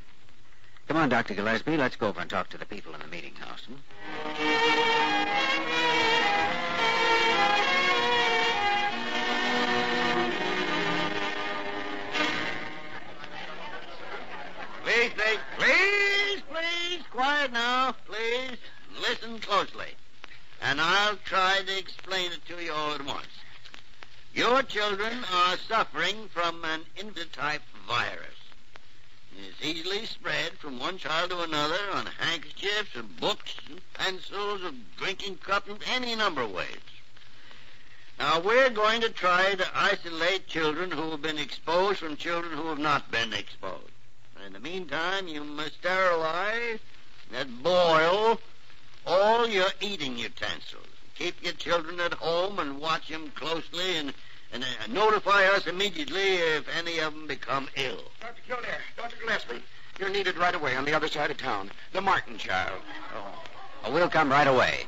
Come 0.87 0.97
on, 0.97 1.09
Dr. 1.09 1.33
Gillespie. 1.33 1.77
Let's 1.77 1.95
go 1.95 2.07
over 2.09 2.19
and 2.19 2.29
talk 2.29 2.49
to 2.49 2.57
the 2.57 2.65
people 2.65 2.93
in 2.93 2.99
the 2.99 3.07
meeting 3.07 3.33
house. 3.35 3.65
Hmm? 3.65 3.75
Please, 14.83 15.11
please, 15.15 15.39
please, 15.57 16.41
please, 16.51 17.03
quiet 17.11 17.53
now, 17.53 17.95
please. 18.05 18.57
Listen 18.99 19.39
closely. 19.39 19.87
And 20.61 20.81
I'll 20.81 21.15
try 21.23 21.61
to 21.65 21.77
explain 21.77 22.31
it 22.31 22.45
to 22.47 22.61
you 22.61 22.73
all 22.73 22.93
at 22.93 23.05
once. 23.05 23.27
Your 24.61 24.67
children 24.67 25.25
are 25.33 25.57
suffering 25.57 26.29
from 26.31 26.63
an 26.63 26.81
infant-type 26.95 27.63
virus. 27.87 28.37
It's 29.35 29.65
easily 29.65 30.05
spread 30.05 30.51
from 30.59 30.77
one 30.77 30.99
child 30.99 31.31
to 31.31 31.41
another 31.41 31.79
on 31.95 32.05
handkerchiefs 32.05 32.93
and 32.93 33.19
books 33.19 33.55
and 33.67 33.81
pencils 33.95 34.61
or 34.63 34.69
drinking 34.99 35.37
cups 35.37 35.67
and 35.67 35.79
any 35.87 36.13
number 36.13 36.43
of 36.43 36.51
ways. 36.51 36.77
Now, 38.19 38.39
we're 38.39 38.69
going 38.69 39.01
to 39.01 39.09
try 39.09 39.55
to 39.55 39.65
isolate 39.73 40.45
children 40.45 40.91
who 40.91 41.09
have 41.09 41.23
been 41.23 41.39
exposed 41.39 41.97
from 41.97 42.15
children 42.15 42.55
who 42.55 42.67
have 42.67 42.77
not 42.77 43.09
been 43.09 43.33
exposed. 43.33 43.89
In 44.45 44.53
the 44.53 44.59
meantime, 44.59 45.27
you 45.27 45.43
must 45.43 45.73
sterilize 45.79 46.77
and 47.33 47.63
boil 47.63 48.39
all 49.07 49.47
your 49.47 49.69
eating 49.79 50.19
utensils. 50.19 50.85
Keep 51.17 51.43
your 51.43 51.53
children 51.53 51.99
at 51.99 52.13
home 52.13 52.59
and 52.59 52.79
watch 52.79 53.07
them 53.07 53.31
closely 53.31 53.97
and, 53.97 54.13
and 54.53 54.63
uh, 54.63 54.67
notify 54.89 55.45
us 55.45 55.67
immediately 55.67 56.35
if 56.35 56.65
any 56.77 56.99
of 56.99 57.13
them 57.13 57.27
become 57.27 57.67
ill. 57.75 58.01
Dr. 58.19 58.41
Kildare, 58.47 58.81
Dr. 58.97 59.15
Gillespie, 59.19 59.63
you're 59.99 60.09
needed 60.09 60.37
right 60.37 60.55
away 60.55 60.75
on 60.75 60.85
the 60.85 60.93
other 60.93 61.07
side 61.07 61.31
of 61.31 61.37
town. 61.37 61.71
The 61.93 62.01
Martin 62.01 62.37
child. 62.37 62.81
Oh. 63.15 63.43
oh 63.85 63.93
we'll 63.93 64.09
come 64.09 64.29
right 64.29 64.47
away. 64.47 64.85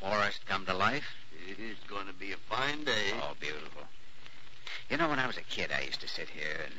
Forest 0.00 0.40
come 0.46 0.64
to 0.66 0.74
life. 0.74 1.04
It's 1.46 1.84
going 1.88 2.06
to 2.06 2.12
be 2.12 2.32
a 2.32 2.36
fine 2.36 2.84
day. 2.84 3.12
Oh, 3.20 3.34
beautiful. 3.38 3.82
You 4.88 4.96
know, 4.96 5.08
when 5.08 5.18
I 5.18 5.26
was 5.26 5.36
a 5.36 5.42
kid, 5.42 5.70
I 5.72 5.82
used 5.82 6.00
to 6.00 6.08
sit 6.08 6.28
here 6.30 6.56
and 6.64 6.74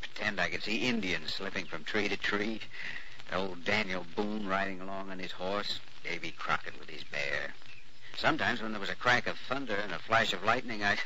pretend 0.00 0.40
I 0.40 0.48
could 0.48 0.62
see 0.62 0.88
Indians 0.88 1.34
slipping 1.34 1.66
from 1.66 1.84
tree 1.84 2.08
to 2.08 2.16
tree. 2.16 2.60
Old 3.32 3.64
Daniel 3.64 4.06
Boone 4.16 4.46
riding 4.46 4.80
along 4.80 5.10
on 5.10 5.18
his 5.18 5.32
horse, 5.32 5.80
Davy 6.04 6.30
Crockett 6.30 6.78
with 6.78 6.90
his 6.90 7.04
bear. 7.04 7.54
Sometimes 8.16 8.62
when 8.62 8.72
there 8.72 8.80
was 8.80 8.90
a 8.90 8.94
crack 8.94 9.26
of 9.26 9.38
thunder 9.38 9.74
and 9.74 9.92
a 9.92 9.98
flash 9.98 10.32
of 10.32 10.44
lightning, 10.44 10.82
I 10.82 10.96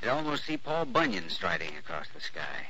could 0.00 0.08
almost 0.08 0.44
see 0.44 0.56
Paul 0.56 0.86
Bunyan 0.86 1.28
striding 1.28 1.76
across 1.76 2.06
the 2.14 2.20
sky. 2.20 2.68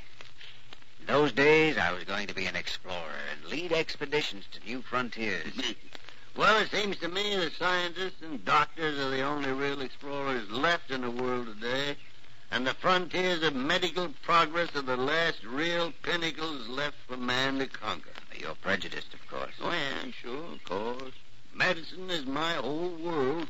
In 1.01 1.07
those 1.07 1.33
days, 1.33 1.79
I 1.79 1.93
was 1.93 2.05
going 2.05 2.27
to 2.27 2.35
be 2.35 2.47
an 2.47 2.57
explorer 2.57 3.21
and 3.33 3.51
lead 3.51 3.73
expeditions 3.73 4.45
to 4.53 4.65
new 4.65 4.83
frontiers. 4.83 5.53
well, 6.37 6.63
it 6.63 6.71
seems 6.71 6.97
to 6.99 7.09
me 7.09 7.37
that 7.37 7.53
scientists 7.59 8.23
and 8.23 8.45
doctors 8.45 8.99
are 8.99 9.11
the 9.11 9.23
only 9.23 9.53
real 9.53 9.81
explorers 9.81 10.51
left 10.51 10.91
in 10.91 11.03
the 11.03 11.11
world 11.11 11.47
today. 11.47 11.97
And 12.53 12.67
the 12.67 12.75
frontiers 12.75 13.43
of 13.43 13.55
medical 13.55 14.09
progress 14.23 14.75
are 14.75 14.83
the 14.83 14.97
last 14.97 15.45
real 15.45 15.93
pinnacles 16.03 16.69
left 16.69 16.97
for 17.07 17.17
man 17.17 17.59
to 17.59 17.67
conquer. 17.67 18.11
You're 18.37 18.55
prejudiced, 18.57 19.15
of 19.15 19.27
course. 19.29 19.55
Oh, 19.61 19.71
yeah, 19.71 20.11
sure, 20.21 20.53
of 20.53 20.65
course. 20.65 21.15
Medicine 21.55 22.11
is 22.11 22.27
my 22.27 22.55
whole 22.55 22.97
world 22.97 23.47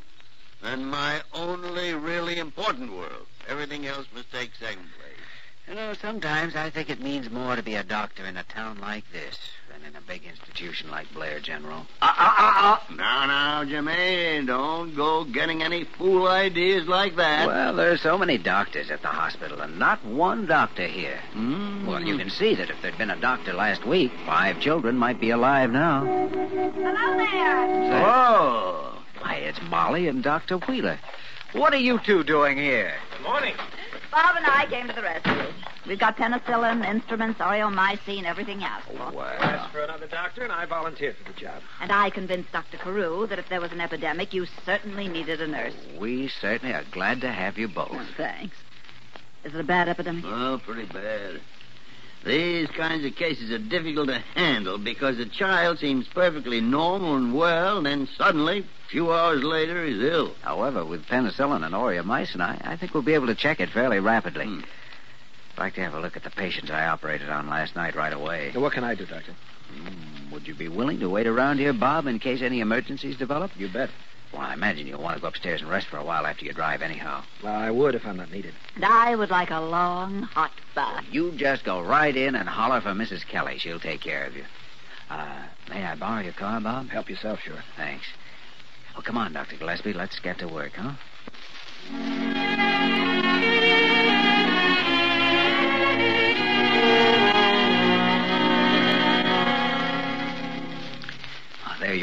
and 0.63 0.85
my 0.89 1.21
only 1.33 1.93
really 1.93 2.37
important 2.37 2.91
world. 2.93 3.27
Everything 3.47 3.87
else 3.87 4.05
must 4.13 4.31
take 4.31 4.51
second 4.59 4.89
place. 4.99 5.11
You 5.67 5.75
know, 5.75 5.93
sometimes 5.93 6.55
I 6.55 6.69
think 6.69 6.89
it 6.89 7.01
means 7.01 7.29
more 7.29 7.55
to 7.55 7.63
be 7.63 7.75
a 7.75 7.83
doctor 7.83 8.25
in 8.25 8.37
a 8.37 8.43
town 8.43 8.79
like 8.79 9.11
this 9.11 9.37
than 9.81 9.91
in 9.91 9.95
a 9.95 10.01
big 10.01 10.23
institution 10.25 10.89
like 10.89 11.11
Blair, 11.13 11.39
General. 11.39 11.85
Ah, 12.01 12.15
ah, 12.17 12.35
ah, 12.37 12.53
ah. 12.89 12.95
Now, 12.95 13.25
now, 13.25 13.65
Jimmy, 13.65 14.45
don't 14.45 14.95
go 14.95 15.23
getting 15.23 15.63
any 15.63 15.85
fool 15.97 16.27
ideas 16.27 16.87
like 16.87 17.15
that. 17.15 17.47
Well, 17.47 17.75
there's 17.75 18.01
so 18.01 18.17
many 18.17 18.37
doctors 18.37 18.91
at 18.91 19.01
the 19.01 19.07
hospital, 19.07 19.61
and 19.61 19.79
not 19.79 20.03
one 20.05 20.45
doctor 20.45 20.87
here. 20.87 21.19
Mm. 21.35 21.87
Well, 21.87 22.01
you 22.01 22.17
can 22.17 22.29
see 22.29 22.55
that 22.55 22.69
if 22.69 22.81
there'd 22.81 22.97
been 22.97 23.09
a 23.09 23.19
doctor 23.19 23.53
last 23.53 23.85
week, 23.85 24.11
five 24.25 24.59
children 24.59 24.97
might 24.97 25.19
be 25.19 25.29
alive 25.29 25.71
now. 25.71 26.03
Hello 26.05 27.17
there. 27.17 28.05
Oh. 28.05 29.03
Why, 29.19 29.35
it's 29.35 29.61
Molly 29.69 30.07
and 30.07 30.23
Dr. 30.23 30.57
Wheeler. 30.57 30.99
What 31.53 31.73
are 31.73 31.77
you 31.77 31.99
two 32.05 32.23
doing 32.23 32.57
here? 32.57 32.93
Good 33.17 33.23
morning. 33.23 33.55
Bob 34.11 34.35
and 34.35 34.45
I 34.45 34.65
came 34.69 34.87
to 34.87 34.93
the 34.93 35.01
rescue. 35.01 35.70
We've 35.87 35.99
got 35.99 36.15
penicillin, 36.15 36.85
instruments, 36.85 37.39
aureomycin, 37.39 38.23
everything 38.23 38.61
you 38.61 38.67
well. 38.97 39.11
for. 39.11 39.23
Asked 39.25 39.71
for 39.71 39.81
another 39.81 40.07
doctor, 40.07 40.43
and 40.43 40.51
I 40.51 40.65
volunteered 40.65 41.15
for 41.17 41.31
the 41.31 41.39
job. 41.39 41.61
And 41.79 41.91
I 41.91 42.11
convinced 42.11 42.51
Dr. 42.51 42.77
Carew 42.77 43.25
that 43.27 43.39
if 43.39 43.49
there 43.49 43.59
was 43.59 43.71
an 43.71 43.81
epidemic, 43.81 44.33
you 44.33 44.45
certainly 44.63 45.07
needed 45.07 45.41
a 45.41 45.47
nurse. 45.47 45.73
We 45.99 46.27
certainly 46.27 46.75
are 46.75 46.83
glad 46.91 47.21
to 47.21 47.31
have 47.31 47.57
you 47.57 47.67
both. 47.67 47.89
Oh, 47.91 48.07
thanks. 48.15 48.55
Is 49.43 49.55
it 49.55 49.59
a 49.59 49.63
bad 49.63 49.89
epidemic? 49.89 50.23
Oh, 50.27 50.61
pretty 50.63 50.85
bad. 50.85 51.41
These 52.23 52.69
kinds 52.69 53.03
of 53.03 53.15
cases 53.15 53.49
are 53.49 53.57
difficult 53.57 54.09
to 54.09 54.19
handle 54.35 54.77
because 54.77 55.17
the 55.17 55.25
child 55.25 55.79
seems 55.79 56.07
perfectly 56.07 56.61
normal 56.61 57.15
and 57.15 57.33
well, 57.33 57.77
and 57.77 57.85
then 57.87 58.07
suddenly, 58.15 58.59
a 58.59 58.89
few 58.91 59.11
hours 59.11 59.41
later, 59.41 59.83
he's 59.83 59.99
ill. 60.03 60.35
However, 60.41 60.85
with 60.85 61.07
penicillin 61.07 61.65
and 61.65 61.73
aureomycin, 61.73 62.39
I, 62.39 62.61
I 62.63 62.77
think 62.77 62.93
we'll 62.93 63.01
be 63.01 63.15
able 63.15 63.25
to 63.25 63.35
check 63.35 63.59
it 63.59 63.69
fairly 63.69 63.99
rapidly. 63.99 64.45
Hmm. 64.45 64.59
I'd 65.57 65.61
like 65.61 65.73
to 65.75 65.81
have 65.81 65.93
a 65.93 65.99
look 65.99 66.15
at 66.17 66.23
the 66.23 66.29
patients 66.29 66.71
I 66.71 66.87
operated 66.87 67.29
on 67.29 67.47
last 67.49 67.75
night 67.75 67.95
right 67.95 68.13
away. 68.13 68.51
Now, 68.53 68.61
what 68.61 68.73
can 68.73 68.83
I 68.83 68.95
do, 68.95 69.05
Doctor? 69.05 69.33
Hmm, 69.73 70.31
Would 70.33 70.47
you 70.47 70.55
be 70.55 70.67
willing 70.67 70.99
to 70.99 71.09
wait 71.09 71.27
around 71.27 71.59
here, 71.59 71.73
Bob, 71.73 72.07
in 72.07 72.19
case 72.19 72.41
any 72.41 72.59
emergencies 72.61 73.17
develop? 73.17 73.51
You 73.57 73.67
bet. 73.67 73.89
Well, 74.31 74.41
I 74.41 74.53
imagine 74.53 74.87
you'll 74.87 75.01
want 75.01 75.17
to 75.17 75.21
go 75.21 75.27
upstairs 75.27 75.61
and 75.61 75.69
rest 75.69 75.87
for 75.87 75.97
a 75.97 76.05
while 76.05 76.25
after 76.25 76.45
you 76.45 76.53
drive, 76.53 76.81
anyhow. 76.81 77.23
Well, 77.43 77.53
I 77.53 77.69
would 77.69 77.95
if 77.95 78.05
I'm 78.05 78.15
not 78.15 78.31
needed. 78.31 78.53
And 78.75 78.85
I 78.85 79.13
would 79.15 79.29
like 79.29 79.51
a 79.51 79.59
long, 79.59 80.23
hot 80.23 80.51
bath. 80.73 81.03
You 81.11 81.33
just 81.33 81.65
go 81.65 81.81
right 81.81 82.15
in 82.15 82.35
and 82.35 82.47
holler 82.47 82.79
for 82.79 82.89
Mrs. 82.93 83.27
Kelly. 83.27 83.57
She'll 83.57 83.79
take 83.79 83.99
care 83.99 84.25
of 84.25 84.35
you. 84.35 84.45
Uh, 85.09 85.43
may 85.69 85.83
I 85.83 85.95
borrow 85.95 86.21
your 86.21 86.31
car, 86.33 86.61
Bob? 86.61 86.87
Help 86.89 87.09
yourself, 87.09 87.41
sure. 87.41 87.61
Thanks. 87.75 88.05
Well, 88.93 89.03
come 89.03 89.17
on, 89.17 89.33
Dr. 89.33 89.57
Gillespie. 89.57 89.91
Let's 89.93 90.19
get 90.21 90.39
to 90.39 90.47
work, 90.47 90.71
huh? 90.75 90.93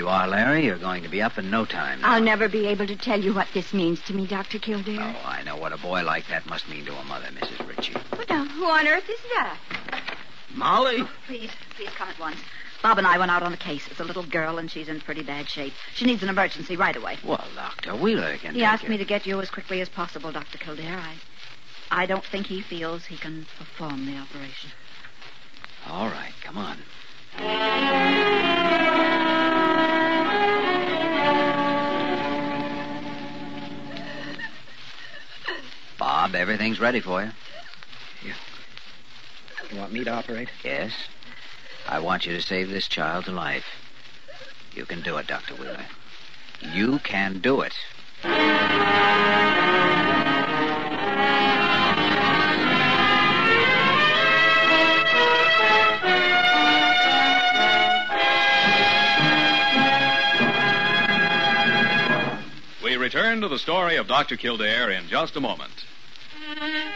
You 0.08 0.14
are, 0.14 0.26
Larry. 0.26 0.64
You're 0.64 0.78
going 0.78 1.02
to 1.02 1.08
be 1.10 1.20
up 1.20 1.36
in 1.36 1.50
no 1.50 1.66
time. 1.66 2.00
now. 2.00 2.12
I'll 2.14 2.22
never 2.22 2.48
be 2.48 2.66
able 2.68 2.86
to 2.86 2.96
tell 2.96 3.20
you 3.20 3.34
what 3.34 3.46
this 3.52 3.74
means 3.74 4.00
to 4.06 4.14
me, 4.14 4.26
Dr. 4.26 4.58
Kildare. 4.58 5.00
Oh, 5.00 5.28
I 5.28 5.42
know 5.42 5.56
what 5.56 5.74
a 5.74 5.76
boy 5.76 6.02
like 6.02 6.26
that 6.28 6.46
must 6.46 6.66
mean 6.68 6.86
to 6.86 6.96
a 6.96 7.04
mother, 7.04 7.26
Mrs. 7.26 7.68
Ritchie. 7.68 7.94
But 8.10 8.26
now, 8.30 8.46
who 8.46 8.64
on 8.64 8.86
earth 8.88 9.08
is 9.08 9.18
that? 9.34 9.58
Molly? 10.54 10.96
Oh, 11.00 11.10
please, 11.26 11.50
please 11.76 11.90
come 11.90 12.08
at 12.08 12.18
once. 12.18 12.38
Bob 12.82 12.96
and 12.96 13.06
I 13.06 13.18
went 13.18 13.30
out 13.30 13.42
on 13.42 13.52
a 13.52 13.56
case. 13.58 13.86
It's 13.90 14.00
a 14.00 14.04
little 14.04 14.22
girl, 14.24 14.56
and 14.56 14.70
she's 14.70 14.88
in 14.88 14.98
pretty 15.02 15.22
bad 15.22 15.46
shape. 15.46 15.74
She 15.94 16.06
needs 16.06 16.22
an 16.22 16.30
emergency 16.30 16.74
right 16.76 16.96
away. 16.96 17.18
Well, 17.22 17.44
Dr. 17.54 17.94
Wheeler 17.94 18.38
can 18.38 18.54
He 18.54 18.60
take 18.60 18.68
asked 18.68 18.84
her. 18.84 18.88
me 18.90 18.96
to 18.96 19.04
get 19.04 19.26
you 19.26 19.38
as 19.42 19.50
quickly 19.50 19.82
as 19.82 19.90
possible, 19.90 20.32
Dr. 20.32 20.56
Kildare. 20.56 20.96
I, 20.98 21.16
I 21.90 22.06
don't 22.06 22.24
think 22.24 22.46
he 22.46 22.62
feels 22.62 23.04
he 23.04 23.18
can 23.18 23.46
perform 23.58 24.06
the 24.06 24.16
operation. 24.16 24.70
All 25.86 26.06
right, 26.06 26.32
come 26.42 26.56
on. 26.56 26.78
Bob, 36.28 36.34
everything's 36.34 36.78
ready 36.78 37.00
for 37.00 37.22
you. 37.22 38.32
You 39.70 39.78
want 39.78 39.92
me 39.94 40.04
to 40.04 40.10
operate? 40.10 40.50
Yes. 40.62 40.92
I 41.86 42.00
want 42.00 42.26
you 42.26 42.34
to 42.34 42.42
save 42.42 42.68
this 42.68 42.86
child's 42.86 43.28
life. 43.28 43.64
You 44.74 44.84
can 44.84 45.00
do 45.00 45.16
it, 45.16 45.26
Dr. 45.26 45.54
Wheeler. 45.54 45.86
You 46.74 46.98
can 46.98 47.40
do 47.40 47.62
it. 47.62 47.72
We 62.84 62.96
return 62.96 63.40
to 63.40 63.48
the 63.48 63.58
story 63.58 63.96
of 63.96 64.06
Dr. 64.06 64.36
Kildare 64.36 64.90
in 64.90 65.08
just 65.08 65.34
a 65.36 65.40
moment. 65.40 65.87
Yeah. 66.60 66.87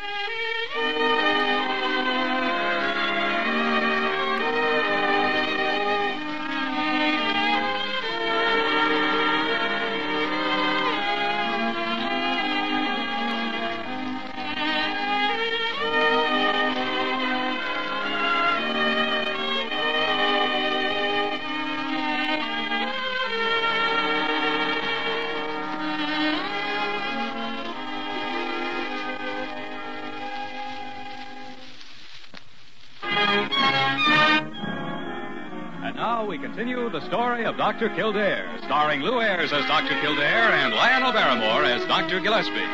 Continue 36.42 36.90
the 36.90 37.00
story 37.06 37.44
of 37.44 37.56
Dr. 37.56 37.88
Kildare, 37.90 38.58
starring 38.64 39.00
Lew 39.00 39.20
Ayres 39.20 39.52
as 39.52 39.64
Dr. 39.66 39.94
Kildare 40.00 40.50
and 40.50 40.74
Lionel 40.74 41.12
Barrymore 41.12 41.64
as 41.64 41.86
Dr. 41.86 42.18
Gillespie. 42.18 42.66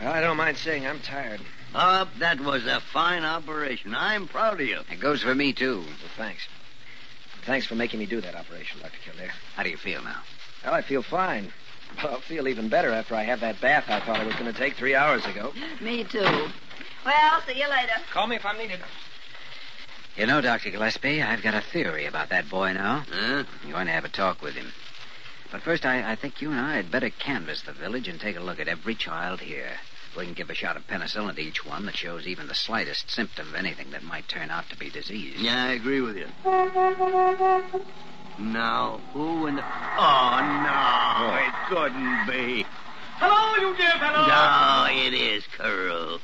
Well, 0.00 0.12
I 0.12 0.20
don't 0.20 0.36
mind 0.36 0.56
saying 0.56 0.84
I'm 0.84 0.98
tired. 0.98 1.40
Up, 1.76 2.08
that 2.18 2.40
was 2.40 2.66
a 2.66 2.80
fine 2.80 3.22
operation. 3.22 3.94
I'm 3.94 4.26
proud 4.26 4.60
of 4.60 4.66
you. 4.66 4.80
It 4.90 4.98
goes 4.98 5.22
for 5.22 5.32
me, 5.32 5.52
too. 5.52 5.76
Well, 5.76 6.10
thanks. 6.16 6.42
Thanks 7.46 7.66
for 7.66 7.76
making 7.76 8.00
me 8.00 8.06
do 8.06 8.20
that 8.20 8.34
operation, 8.34 8.80
Dr. 8.80 8.98
Kildare. 9.04 9.30
How 9.54 9.62
do 9.62 9.70
you 9.70 9.76
feel 9.76 10.02
now? 10.02 10.22
Well, 10.64 10.74
I 10.74 10.82
feel 10.82 11.02
fine. 11.02 11.52
But 11.96 12.10
I'll 12.10 12.20
feel 12.20 12.48
even 12.48 12.68
better 12.68 12.90
after 12.90 13.14
I 13.14 13.22
have 13.24 13.40
that 13.40 13.60
bath 13.60 13.84
I 13.88 14.00
thought 14.00 14.18
I 14.20 14.24
was 14.24 14.34
going 14.34 14.52
to 14.52 14.58
take 14.58 14.74
three 14.76 14.94
hours 14.94 15.24
ago. 15.26 15.52
Me 15.80 16.04
too. 16.04 16.48
Well, 17.04 17.42
see 17.46 17.58
you 17.58 17.68
later. 17.68 17.92
Call 18.12 18.26
me 18.26 18.36
if 18.36 18.44
I'm 18.44 18.58
needed. 18.58 18.80
You 20.16 20.26
know, 20.26 20.40
Dr. 20.40 20.70
Gillespie, 20.70 21.22
I've 21.22 21.42
got 21.42 21.54
a 21.54 21.60
theory 21.60 22.06
about 22.06 22.30
that 22.30 22.48
boy 22.50 22.72
now. 22.72 23.04
Huh? 23.10 23.44
I'm 23.64 23.70
going 23.70 23.86
to 23.86 23.92
have 23.92 24.04
a 24.04 24.08
talk 24.08 24.42
with 24.42 24.54
him. 24.54 24.72
But 25.50 25.62
first, 25.62 25.84
I, 25.84 26.12
I 26.12 26.16
think 26.16 26.40
you 26.40 26.50
and 26.50 26.60
I 26.60 26.76
had 26.76 26.90
better 26.90 27.10
canvass 27.10 27.62
the 27.62 27.72
village 27.72 28.06
and 28.06 28.20
take 28.20 28.36
a 28.36 28.40
look 28.40 28.60
at 28.60 28.68
every 28.68 28.94
child 28.94 29.40
here. 29.40 29.70
We 30.16 30.24
can 30.24 30.34
give 30.34 30.50
a 30.50 30.54
shot 30.54 30.76
of 30.76 30.86
penicillin 30.86 31.36
to 31.36 31.40
each 31.40 31.64
one 31.64 31.86
that 31.86 31.96
shows 31.96 32.26
even 32.26 32.48
the 32.48 32.54
slightest 32.54 33.10
symptom 33.10 33.48
of 33.48 33.54
anything 33.54 33.92
that 33.92 34.02
might 34.02 34.28
turn 34.28 34.50
out 34.50 34.68
to 34.70 34.76
be 34.76 34.90
disease. 34.90 35.36
Yeah, 35.38 35.64
I 35.64 35.72
agree 35.72 36.00
with 36.00 36.16
you. 36.16 36.26
Now, 38.38 39.00
who 39.12 39.46
in 39.46 39.56
the... 39.56 39.62
Oh, 39.62 40.40
no, 40.64 41.26
oh. 41.26 41.46
it 41.46 41.54
couldn't 41.68 42.26
be. 42.26 42.64
Hello, 43.18 43.68
you 43.68 43.76
dear 43.76 43.98
fellow. 43.98 44.26
No, 44.26 44.86
it 45.06 45.12
is 45.12 45.44
Carew. 45.56 46.18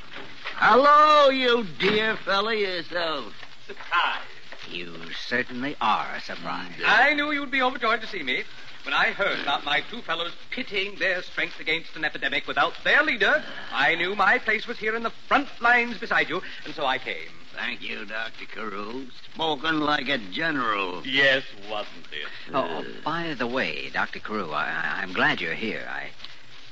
Hello, 0.55 1.29
you 1.29 1.67
dear 1.79 2.17
fella 2.17 2.55
yourself. 2.55 3.35
Surprise. 3.67 4.23
You 4.71 4.95
certainly 5.29 5.77
are 5.81 6.15
a 6.15 6.21
surprise. 6.21 6.73
I 6.85 7.15
knew 7.15 7.33
you'd 7.33 7.51
be 7.51 7.63
overjoyed 7.63 8.01
to 8.01 8.07
see 8.07 8.23
me. 8.23 8.45
When 8.85 8.95
I 8.95 9.11
heard 9.11 9.41
about 9.41 9.65
my 9.65 9.83
two 9.91 10.01
fellows 10.03 10.33
pitting 10.51 10.97
their 10.99 11.23
strength 11.23 11.61
against 11.61 11.97
an 11.97 12.05
epidemic 12.05 12.47
without 12.47 12.73
their 12.85 13.03
leader, 13.03 13.43
I 13.73 13.97
knew 13.97 14.15
my 14.15 14.39
place 14.39 14.67
was 14.67 14.79
here 14.79 14.95
in 14.95 15.03
the 15.03 15.11
front 15.29 15.49
lines 15.61 15.99
beside 15.99 16.29
you, 16.29 16.41
and 16.65 16.75
so 16.75 16.87
I 16.87 16.99
came. 16.99 17.29
Thank 17.57 17.83
you, 17.83 18.05
Dr. 18.05 18.45
Carew. 18.47 19.07
Spoken 19.35 19.81
like 19.81 20.09
a 20.09 20.19
general. 20.19 21.03
Yes, 21.07 21.43
wasn't 21.71 22.07
it? 22.13 22.29
Oh, 22.55 22.85
oh 22.85 22.85
by 23.05 23.35
the 23.35 23.47
way, 23.47 23.89
Dr. 23.91 24.21
Carew, 24.21 24.51
I, 24.51 24.65
I- 24.67 25.01
I'm 25.03 25.13
glad 25.13 25.41
you're 25.41 25.55
here. 25.55 25.87
I, 25.91 26.11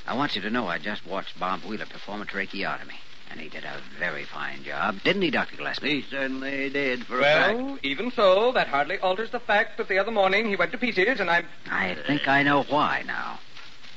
I 0.07 0.15
want 0.15 0.37
you 0.37 0.43
to 0.43 0.51
know 0.51 0.67
I 0.67 0.79
just 0.79 1.07
watched 1.07 1.39
Bob 1.41 1.61
Wheeler 1.65 1.87
perform 1.87 2.21
a 2.23 2.27
tracheotomy, 2.27 2.95
and 3.31 3.41
he 3.41 3.49
did 3.49 3.65
a 3.65 3.81
very 3.99 4.25
fine 4.25 4.63
job, 4.63 4.97
didn't 5.03 5.23
he, 5.23 5.31
Dr. 5.31 5.57
Gillespie? 5.57 6.03
He 6.03 6.09
certainly 6.11 6.69
did, 6.69 7.07
for 7.07 7.19
a 7.19 7.23
fact. 7.23 7.57
Well, 7.59 7.79
even 7.83 8.11
so, 8.11 8.53
that 8.53 8.69
hardly 8.69 8.99
alters 8.99 9.31
the 9.31 9.41
fact 9.41 9.79
that 9.79 9.89
the 9.89 9.99
other 9.99 10.13
morning 10.13 10.47
he 10.49 10.57
went 10.57 10.73
to 10.73 10.79
pieces, 10.79 11.19
and 11.19 11.31
I'm. 11.31 11.47
I 11.71 11.97
think 12.07 12.29
I 12.29 12.43
know 12.43 12.63
why 12.65 13.03
now. 13.07 13.39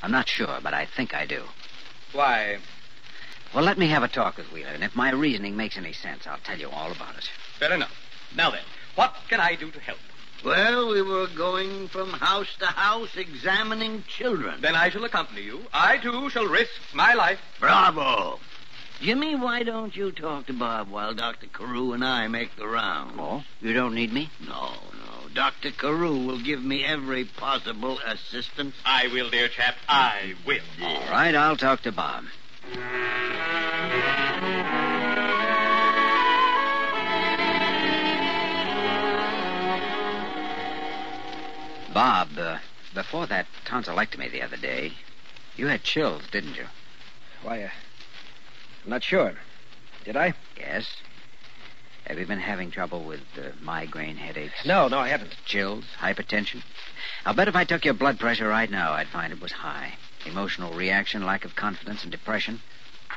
I'm 0.02 0.12
not 0.12 0.28
sure, 0.28 0.58
but 0.62 0.72
I 0.74 0.86
think 0.86 1.14
I 1.14 1.26
do. 1.26 1.42
Why? 2.12 2.58
Well, 3.54 3.64
let 3.64 3.78
me 3.78 3.88
have 3.88 4.02
a 4.02 4.08
talk 4.08 4.36
with 4.36 4.52
Wheeler, 4.52 4.70
and 4.70 4.84
if 4.84 4.94
my 4.94 5.10
reasoning 5.10 5.56
makes 5.56 5.78
any 5.78 5.92
sense, 5.92 6.26
I'll 6.26 6.38
tell 6.38 6.58
you 6.58 6.68
all 6.68 6.92
about 6.92 7.16
it. 7.16 7.30
Fair 7.58 7.72
enough. 7.72 7.94
Now 8.36 8.50
then, 8.50 8.62
what 8.94 9.14
can 9.28 9.40
I 9.40 9.54
do 9.54 9.70
to 9.70 9.80
help? 9.80 9.98
Well, 10.44 10.90
we 10.90 11.02
were 11.02 11.26
going 11.36 11.88
from 11.88 12.10
house 12.10 12.54
to 12.60 12.66
house 12.66 13.16
examining 13.16 14.04
children. 14.06 14.60
Then 14.60 14.76
I 14.76 14.90
shall 14.90 15.04
accompany 15.04 15.42
you. 15.42 15.62
I, 15.72 15.96
too, 15.96 16.30
shall 16.30 16.46
risk 16.46 16.70
my 16.94 17.14
life. 17.14 17.40
Bravo. 17.58 18.38
Jimmy, 19.00 19.34
why 19.34 19.62
don't 19.62 19.96
you 19.96 20.12
talk 20.12 20.46
to 20.46 20.52
Bob 20.52 20.90
while 20.90 21.14
Dr. 21.14 21.46
Carew 21.46 21.92
and 21.92 22.04
I 22.04 22.28
make 22.28 22.54
the 22.56 22.68
round? 22.68 23.18
Oh? 23.18 23.42
You 23.60 23.72
don't 23.72 23.94
need 23.94 24.12
me? 24.12 24.30
No, 24.46 24.70
no. 24.92 25.28
Dr. 25.34 25.70
Carew 25.70 26.24
will 26.26 26.40
give 26.40 26.62
me 26.62 26.84
every 26.84 27.24
possible 27.24 27.98
assistance. 28.04 28.74
I 28.84 29.08
will, 29.08 29.30
dear 29.30 29.48
chap. 29.48 29.76
I 29.88 30.34
will. 30.46 30.58
All 30.82 31.10
right, 31.10 31.34
I'll 31.34 31.56
talk 31.56 31.82
to 31.82 31.92
Bob. 31.92 32.24
Bob, 41.94 42.28
uh, 42.38 42.58
before 42.94 43.26
that 43.26 43.46
tonsillectomy 43.64 44.30
the 44.30 44.42
other 44.42 44.56
day, 44.56 44.92
you 45.56 45.66
had 45.66 45.82
chills, 45.82 46.22
didn't 46.30 46.54
you? 46.54 46.66
Why, 47.42 47.64
uh, 47.64 47.70
I'm 48.84 48.90
not 48.90 49.02
sure. 49.02 49.34
Did 50.04 50.16
I? 50.16 50.34
Yes. 50.56 50.86
Have 52.06 52.18
you 52.18 52.26
been 52.26 52.38
having 52.38 52.70
trouble 52.70 53.02
with 53.02 53.20
uh, 53.36 53.50
migraine 53.60 54.16
headaches? 54.16 54.64
No, 54.64 54.88
no, 54.88 54.98
I 54.98 55.08
haven't. 55.08 55.36
Chills, 55.44 55.84
hypertension? 55.98 56.62
I'll 57.26 57.34
bet 57.34 57.48
if 57.48 57.56
I 57.56 57.64
took 57.64 57.84
your 57.84 57.94
blood 57.94 58.18
pressure 58.18 58.48
right 58.48 58.70
now, 58.70 58.92
I'd 58.92 59.08
find 59.08 59.32
it 59.32 59.42
was 59.42 59.52
high. 59.52 59.94
Emotional 60.26 60.72
reaction, 60.74 61.24
lack 61.24 61.44
of 61.44 61.56
confidence, 61.56 62.02
and 62.02 62.12
depression. 62.12 62.60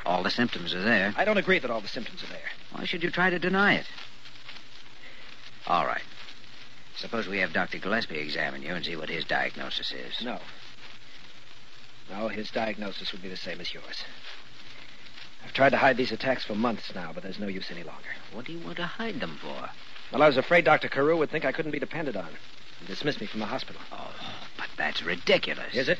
All 0.04 0.22
the 0.22 0.30
symptoms 0.30 0.74
are 0.74 0.82
there. 0.82 1.12
I 1.16 1.24
don't 1.24 1.38
agree 1.38 1.58
that 1.58 1.70
all 1.70 1.80
the 1.80 1.88
symptoms 1.88 2.22
are 2.22 2.28
there. 2.28 2.50
Why 2.72 2.84
should 2.84 3.02
you 3.02 3.10
try 3.10 3.30
to 3.30 3.38
deny 3.38 3.74
it? 3.74 3.86
All 5.66 5.86
right. 5.86 6.02
Suppose 6.96 7.26
we 7.26 7.38
have 7.38 7.52
Dr. 7.52 7.78
Gillespie 7.78 8.18
examine 8.18 8.62
you 8.62 8.74
and 8.74 8.84
see 8.84 8.96
what 8.96 9.08
his 9.08 9.24
diagnosis 9.24 9.92
is. 9.92 10.22
No. 10.24 10.38
No, 12.10 12.28
his 12.28 12.50
diagnosis 12.50 13.12
would 13.12 13.22
be 13.22 13.28
the 13.28 13.36
same 13.36 13.60
as 13.60 13.72
yours. 13.72 14.04
I've 15.44 15.52
tried 15.52 15.70
to 15.70 15.78
hide 15.78 15.96
these 15.96 16.12
attacks 16.12 16.44
for 16.44 16.54
months 16.54 16.94
now, 16.94 17.12
but 17.12 17.22
there's 17.22 17.38
no 17.38 17.46
use 17.46 17.70
any 17.70 17.82
longer. 17.82 18.08
What 18.32 18.44
do 18.44 18.52
you 18.52 18.64
want 18.64 18.76
to 18.76 18.86
hide 18.86 19.20
them 19.20 19.38
for? 19.40 19.70
Well, 20.12 20.22
I 20.22 20.26
was 20.26 20.36
afraid 20.36 20.64
Dr. 20.64 20.88
Carew 20.88 21.16
would 21.18 21.30
think 21.30 21.44
I 21.44 21.52
couldn't 21.52 21.72
be 21.72 21.78
depended 21.78 22.16
on 22.16 22.28
and 22.78 22.88
dismiss 22.88 23.20
me 23.20 23.26
from 23.26 23.40
the 23.40 23.46
hospital. 23.46 23.80
Oh, 23.90 24.12
but 24.56 24.68
that's 24.76 25.02
ridiculous. 25.02 25.74
Is 25.74 25.88
it? 25.88 25.98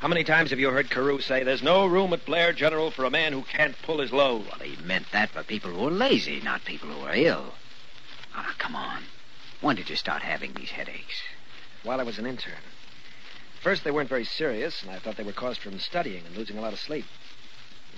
How 0.00 0.08
many 0.08 0.24
times 0.24 0.48
have 0.48 0.58
you 0.58 0.70
heard 0.70 0.88
Carew 0.88 1.20
say 1.20 1.42
there's 1.42 1.62
no 1.62 1.84
room 1.84 2.14
at 2.14 2.24
Blair 2.24 2.54
General 2.54 2.90
for 2.90 3.04
a 3.04 3.10
man 3.10 3.34
who 3.34 3.42
can't 3.42 3.76
pull 3.82 3.98
his 3.98 4.14
load? 4.14 4.46
Well, 4.46 4.66
he 4.66 4.82
meant 4.82 5.12
that 5.12 5.28
for 5.28 5.42
people 5.42 5.70
who 5.72 5.88
are 5.88 5.90
lazy, 5.90 6.40
not 6.40 6.64
people 6.64 6.88
who 6.88 7.04
are 7.04 7.14
ill. 7.14 7.52
Ah, 8.34 8.54
come 8.56 8.74
on. 8.74 9.02
When 9.60 9.76
did 9.76 9.90
you 9.90 9.96
start 9.96 10.22
having 10.22 10.54
these 10.54 10.70
headaches? 10.70 11.20
While 11.82 12.00
I 12.00 12.04
was 12.04 12.18
an 12.18 12.24
intern. 12.24 12.62
First, 13.60 13.84
they 13.84 13.90
weren't 13.90 14.08
very 14.08 14.24
serious, 14.24 14.82
and 14.82 14.90
I 14.90 14.98
thought 14.98 15.18
they 15.18 15.22
were 15.22 15.34
caused 15.34 15.60
from 15.60 15.78
studying 15.78 16.24
and 16.24 16.34
losing 16.34 16.56
a 16.56 16.62
lot 16.62 16.72
of 16.72 16.80
sleep. 16.80 17.04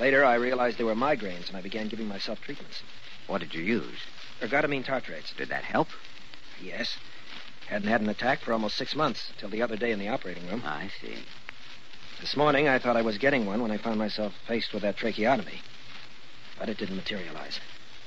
Later, 0.01 0.25
I 0.25 0.35
realized 0.35 0.79
they 0.79 0.85
were 0.85 0.97
migraines, 0.97 1.47
and 1.47 1.57
I 1.57 1.61
began 1.61 1.87
giving 1.87 2.09
myself 2.09 2.41
treatments. 2.41 2.83
What 3.29 3.43
did 3.43 3.55
you 3.55 3.62
use? 3.62 4.01
Ergotamine 4.41 4.85
tartrates. 4.85 5.37
Did 5.37 5.51
that 5.51 5.62
help? 5.62 5.87
Yes. 6.61 6.97
Hadn't 7.69 7.88
had 7.88 8.01
an 8.01 8.09
attack 8.09 8.41
for 8.41 8.53
almost 8.53 8.77
six 8.77 8.97
months, 8.97 9.33
till 9.38 9.51
the 9.51 9.62
other 9.62 9.77
day 9.77 9.93
in 9.93 10.01
the 10.01 10.09
operating 10.09 10.49
room. 10.49 10.65
I 10.67 10.91
see. 11.01 11.19
This 12.23 12.37
morning, 12.37 12.69
I 12.69 12.79
thought 12.79 12.97
I 12.97 13.03
was 13.03 13.19
getting 13.19 13.47
one 13.47 13.61
when 13.61 13.73
I 13.73 13.79
found 13.79 13.99
myself 13.99 14.33
faced 14.47 14.73
with 14.73 14.83
that 14.83 14.97
tracheotomy. 14.97 15.61
But 16.57 16.69
it 16.69 16.79
didn't 16.79 16.95
materialize. 16.95 17.59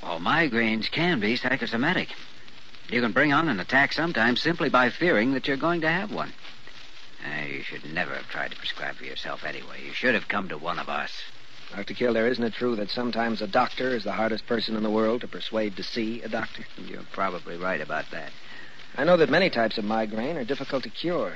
Well, 0.02 0.22
migraines 0.22 0.90
can 0.90 1.20
be 1.20 1.36
psychosomatic. 1.36 2.08
You 2.88 3.02
can 3.02 3.12
bring 3.12 3.34
on 3.34 3.50
an 3.50 3.60
attack 3.60 3.92
sometimes 3.92 4.42
simply 4.42 4.70
by 4.70 4.90
fearing 4.90 5.34
that 5.34 5.50
you're 5.50 5.58
going 5.58 5.82
to 5.82 5.90
have 5.90 6.14
one. 6.14 6.32
Uh, 7.26 7.46
you 7.46 7.62
should 7.62 7.94
never 7.94 8.16
have 8.16 8.30
tried 8.30 8.52
to 8.52 8.58
prescribe 8.58 8.96
for 8.96 9.04
yourself 9.04 9.44
anyway. 9.44 9.84
You 9.86 9.92
should 9.92 10.14
have 10.14 10.30
come 10.30 10.48
to 10.48 10.58
one 10.58 10.80
of 10.80 10.88
us. 10.88 11.12
Dr. 11.76 11.94
Kildare, 11.94 12.30
isn't 12.30 12.44
it 12.44 12.54
true 12.54 12.78
that 12.78 12.92
sometimes 12.92 13.42
a 13.42 13.48
doctor 13.48 13.90
is 13.90 14.06
the 14.06 14.14
hardest 14.14 14.48
person 14.48 14.78
in 14.78 14.84
the 14.84 14.90
world 14.90 15.22
to 15.22 15.28
persuade 15.28 15.76
to 15.76 15.84
see 15.84 16.22
a 16.22 16.30
doctor? 16.30 16.66
You're 16.78 17.04
probably 17.12 17.58
right 17.58 17.82
about 17.82 18.06
that. 18.12 18.32
I 18.96 19.04
know 19.04 19.18
that 19.18 19.30
many 19.30 19.50
types 19.50 19.78
of 19.78 19.84
migraine 19.84 20.38
are 20.38 20.46
difficult 20.46 20.84
to 20.84 20.90
cure. 20.90 21.34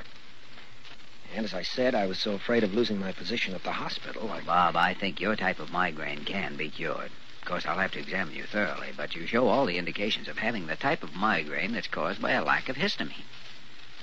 And 1.36 1.46
as 1.46 1.54
I 1.54 1.62
said, 1.62 1.94
I 1.94 2.08
was 2.08 2.20
so 2.20 2.34
afraid 2.34 2.64
of 2.64 2.74
losing 2.74 3.00
my 3.00 3.12
position 3.12 3.54
at 3.54 3.64
the 3.64 3.72
hospital. 3.72 4.32
I... 4.32 4.42
Bob, 4.42 4.76
I 4.76 4.94
think 4.94 5.22
your 5.22 5.36
type 5.36 5.60
of 5.60 5.72
migraine 5.72 6.26
can 6.26 6.56
be 6.56 6.70
cured. 6.70 7.12
Of 7.42 7.48
course, 7.48 7.66
I'll 7.66 7.78
have 7.78 7.92
to 7.92 8.00
examine 8.00 8.36
you 8.36 8.44
thoroughly, 8.44 8.90
but 8.96 9.16
you 9.16 9.26
show 9.28 9.48
all 9.48 9.66
the 9.66 9.78
indications 9.78 10.28
of 10.28 10.38
having 10.38 10.68
the 10.68 10.76
type 10.76 11.04
of 11.04 11.16
migraine 11.16 11.72
that's 11.74 11.88
caused 11.88 12.22
by 12.22 12.32
a 12.32 12.44
lack 12.44 12.68
of 12.70 12.78
histamine. 12.78 13.24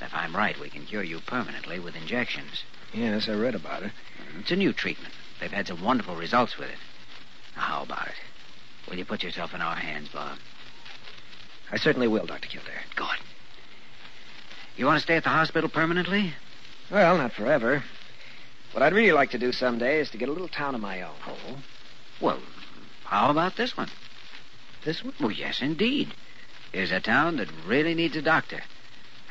If 0.01 0.15
I'm 0.15 0.37
right, 0.37 0.59
we 0.59 0.71
can 0.71 0.87
cure 0.87 1.03
you 1.03 1.21
permanently 1.21 1.79
with 1.79 1.97
injections. 1.97 2.65
Yes, 2.93 3.29
I 3.29 3.33
read 3.33 3.55
about 3.55 3.83
it. 3.83 3.93
Mm-hmm. 3.93 4.41
It's 4.41 4.51
a 4.51 4.57
new 4.57 4.73
treatment. 4.73 5.15
They've 5.41 5.51
had 5.51 5.67
some 5.67 5.83
wonderful 5.83 6.17
results 6.17 6.59
with 6.59 6.69
it. 6.71 6.79
Now, 7.57 7.63
how 7.63 7.83
about 7.83 8.09
it? 8.09 8.89
Will 8.89 8.99
you 8.99 9.05
put 9.05 9.23
yourself 9.23 9.55
in 9.55 9.61
our 9.61 9.75
hands, 9.75 10.09
Bob? 10.11 10.39
I 11.71 11.77
certainly 11.77 12.09
will, 12.09 12.27
Dr. 12.27 12.49
Kildare. 12.49 12.83
Good. 12.95 13.19
You 14.77 14.87
want 14.87 14.99
to 14.99 15.03
stay 15.03 15.17
at 15.17 15.25
the 15.25 15.31
hospital 15.31 15.69
permanently? 15.69 16.35
Well, 16.91 17.19
not 17.19 17.33
forever. 17.33 17.83
What 18.73 18.83
I'd 18.83 18.93
really 18.93 19.13
like 19.13 19.31
to 19.31 19.39
do 19.39 19.53
someday 19.53 20.01
is 20.01 20.11
to 20.11 20.19
get 20.19 20.29
a 20.29 20.33
little 20.33 20.49
town 20.49 20.75
of 20.75 20.81
my 20.81 21.03
own. 21.03 21.15
Oh? 21.27 21.57
Well, 22.21 22.41
how 23.05 23.31
about 23.31 23.57
this 23.57 23.77
one? 23.77 23.91
This 24.85 25.03
one? 25.03 25.15
Oh, 25.21 25.29
yes, 25.29 25.63
indeed. 25.63 26.13
Here's 26.73 26.93
a 26.93 27.01
town 27.01 27.37
that 27.39 27.49
really 27.67 27.95
needs 27.95 28.17
a 28.17 28.23
doctor. 28.23 28.63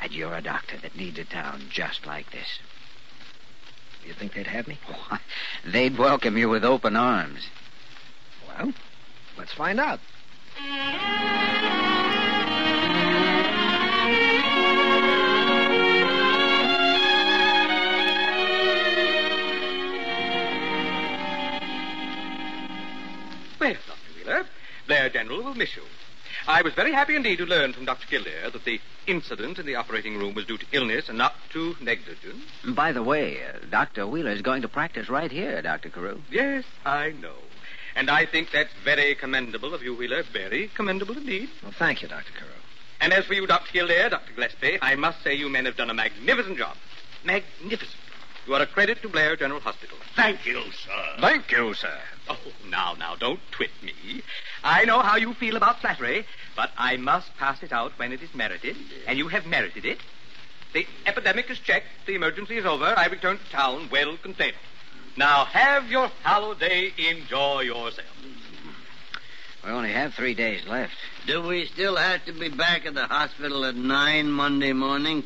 And 0.02 0.12
you're 0.12 0.34
a 0.34 0.42
doctor 0.42 0.76
that 0.78 0.96
needs 0.96 1.18
a 1.18 1.24
town 1.24 1.62
just 1.70 2.06
like 2.06 2.30
this. 2.30 2.58
You 4.06 4.12
think 4.12 4.34
they'd 4.34 4.46
have 4.46 4.68
me? 4.68 4.78
Oh, 4.88 5.18
they'd 5.64 5.96
welcome 5.96 6.36
you 6.36 6.48
with 6.48 6.64
open 6.64 6.96
arms. 6.96 7.48
Well, 8.46 8.72
let's 9.38 9.52
find 9.52 9.80
out. 9.80 10.00
Blair 25.56 25.66
General 25.66 25.66
miss 25.66 25.76
you. 25.76 25.82
I 26.48 26.62
was 26.62 26.74
very 26.74 26.92
happy 26.92 27.16
indeed 27.16 27.38
to 27.38 27.46
learn 27.46 27.72
from 27.72 27.86
Dr. 27.86 28.06
Kildare 28.06 28.50
that 28.50 28.64
the 28.64 28.78
incident 29.06 29.58
in 29.58 29.66
the 29.66 29.76
operating 29.76 30.18
room 30.18 30.34
was 30.34 30.44
due 30.44 30.58
to 30.58 30.66
illness 30.72 31.08
and 31.08 31.16
not 31.16 31.34
to 31.52 31.74
negligence. 31.80 32.44
By 32.64 32.92
the 32.92 33.02
way, 33.02 33.38
uh, 33.42 33.58
Dr. 33.70 34.04
is 34.28 34.42
going 34.42 34.62
to 34.62 34.68
practice 34.68 35.08
right 35.08 35.30
here, 35.30 35.62
Dr. 35.62 35.88
Carew. 35.88 36.20
Yes, 36.30 36.64
I 36.84 37.12
know. 37.22 37.36
And 37.94 38.10
I 38.10 38.26
think 38.26 38.50
that's 38.52 38.72
very 38.84 39.14
commendable 39.14 39.72
of 39.72 39.82
you, 39.82 39.94
Wheeler. 39.94 40.22
Very 40.24 40.68
commendable 40.74 41.16
indeed. 41.16 41.48
Well, 41.62 41.72
thank 41.72 42.02
you, 42.02 42.08
Dr. 42.08 42.32
Carew. 42.38 42.50
And 43.00 43.12
as 43.12 43.24
for 43.24 43.34
you, 43.34 43.46
Dr. 43.46 43.72
Kildare, 43.72 44.10
Dr. 44.10 44.32
Gillespie, 44.34 44.78
I 44.82 44.94
must 44.94 45.22
say 45.22 45.34
you 45.34 45.48
men 45.48 45.64
have 45.64 45.76
done 45.76 45.90
a 45.90 45.94
magnificent 45.94 46.58
job. 46.58 46.76
Magnificent. 47.24 48.00
You 48.46 48.54
are 48.54 48.62
a 48.62 48.66
credit 48.66 49.00
to 49.02 49.08
Blair 49.08 49.36
General 49.36 49.60
Hospital. 49.60 49.96
Thank 50.14 50.44
you, 50.46 50.60
sir. 50.84 51.16
Thank 51.20 51.50
you, 51.50 51.74
sir. 51.74 51.98
Oh, 52.28 52.38
now, 52.68 52.94
now, 52.98 53.14
don't 53.16 53.40
twit 53.52 53.70
me. 53.82 54.22
I 54.64 54.84
know 54.84 55.00
how 55.00 55.16
you 55.16 55.34
feel 55.34 55.56
about 55.56 55.80
flattery, 55.80 56.26
but 56.56 56.70
I 56.76 56.96
must 56.96 57.36
pass 57.36 57.62
it 57.62 57.72
out 57.72 57.92
when 57.98 58.12
it 58.12 58.22
is 58.22 58.34
merited, 58.34 58.76
and 59.06 59.16
you 59.16 59.28
have 59.28 59.46
merited 59.46 59.84
it. 59.84 59.98
The 60.72 60.86
epidemic 61.06 61.50
is 61.50 61.58
checked, 61.58 61.86
the 62.06 62.14
emergency 62.14 62.58
is 62.58 62.66
over, 62.66 62.92
I 62.96 63.06
return 63.06 63.38
to 63.38 63.50
town 63.50 63.88
well 63.90 64.16
contained. 64.16 64.56
Now, 65.16 65.44
have 65.46 65.90
your 65.90 66.10
holiday, 66.22 66.92
enjoy 66.98 67.62
yourself. 67.62 68.08
We 69.64 69.70
only 69.70 69.92
have 69.92 70.14
three 70.14 70.34
days 70.34 70.66
left. 70.66 70.92
Do 71.26 71.42
we 71.42 71.66
still 71.66 71.96
have 71.96 72.24
to 72.26 72.32
be 72.32 72.48
back 72.48 72.86
at 72.86 72.94
the 72.94 73.06
hospital 73.06 73.64
at 73.64 73.74
nine 73.74 74.30
Monday 74.30 74.72
morning? 74.72 75.24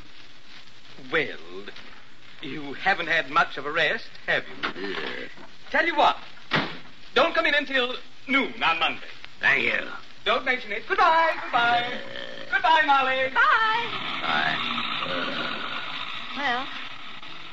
Well, 1.10 1.64
you 2.40 2.74
haven't 2.74 3.08
had 3.08 3.30
much 3.30 3.56
of 3.58 3.66
a 3.66 3.72
rest, 3.72 4.08
have 4.26 4.44
you? 4.48 4.84
Tell 5.70 5.86
you 5.86 5.94
what, 5.94 6.16
don't 7.14 7.34
come 7.34 7.46
in 7.46 7.54
until 7.54 7.94
noon 8.28 8.62
on 8.62 8.78
Monday. 8.78 9.06
Thank 9.40 9.64
you. 9.64 9.80
Don't 10.24 10.44
mention 10.44 10.72
it. 10.72 10.82
Goodbye, 10.88 11.30
goodbye. 11.42 11.86
Goodbye, 12.52 12.82
Molly. 12.86 13.30
Bye. 13.34 14.20
Bye. 14.22 15.60
Well, 16.36 16.66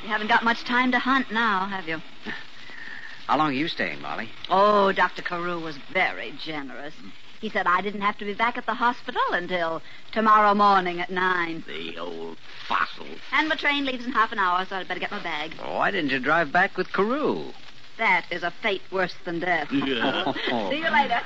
you 0.04 0.10
haven't 0.10 0.28
got 0.28 0.44
much 0.44 0.64
time 0.64 0.92
to 0.92 1.00
hunt 1.00 1.32
now, 1.32 1.66
have 1.66 1.88
you? 1.88 2.02
How 3.28 3.38
long 3.38 3.50
are 3.50 3.54
you 3.54 3.68
staying, 3.68 4.02
Molly? 4.02 4.30
Oh, 4.50 4.92
Dr. 4.92 5.22
Carew 5.22 5.60
was 5.60 5.78
very 5.92 6.34
generous. 6.44 6.94
He 7.42 7.50
said 7.50 7.68
I 7.68 7.82
didn't 7.82 8.02
have 8.02 8.18
to 8.18 8.26
be 8.26 8.34
back 8.34 8.58
at 8.58 8.66
the 8.66 8.74
hospital 8.74 9.22
until 9.32 9.82
tomorrow 10.12 10.54
morning 10.56 11.00
at 11.00 11.12
nine. 11.12 11.64
The 11.68 11.98
old 11.98 12.38
fossil. 12.68 13.06
And 13.32 13.48
my 13.50 13.56
train 13.56 13.86
leaves 13.86 14.06
in 14.06 14.12
half 14.12 14.32
an 14.32 14.40
hour, 14.40 14.66
so 14.66 14.78
I'd 14.78 14.88
better 14.88 15.00
get 15.00 15.12
my 15.12 15.22
bag. 15.22 15.54
Oh, 15.62 15.76
why 15.76 15.92
didn't 15.92 16.10
you 16.10 16.20
drive 16.20 16.52
back 16.52 16.78
with 16.78 16.92
Carew? 16.92 17.52
That 17.98 18.26
is 18.32 18.44
a 18.44 18.52
fate 18.62 18.84
worse 18.92 19.16
than 19.26 19.40
death. 19.40 19.72
Yeah. 19.72 20.32
See 20.70 20.78
you 20.78 20.92
later. 20.92 21.20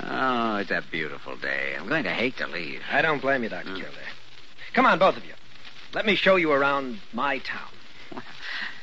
Oh, 0.00 0.56
it's 0.56 0.70
a 0.70 0.82
beautiful 0.90 1.36
day. 1.36 1.76
I'm 1.78 1.88
going 1.88 2.04
to 2.04 2.10
hate 2.10 2.36
to 2.38 2.46
leave. 2.48 2.80
I 2.90 3.02
don't 3.02 3.20
blame 3.22 3.44
you, 3.44 3.48
Dr. 3.48 3.68
Hmm. 3.68 3.76
Kildare. 3.76 4.02
Come 4.72 4.86
on, 4.86 4.98
both 4.98 5.16
of 5.16 5.24
you. 5.24 5.34
Let 5.94 6.06
me 6.06 6.16
show 6.16 6.36
you 6.36 6.50
around 6.50 7.00
my 7.12 7.38
town. 7.38 8.22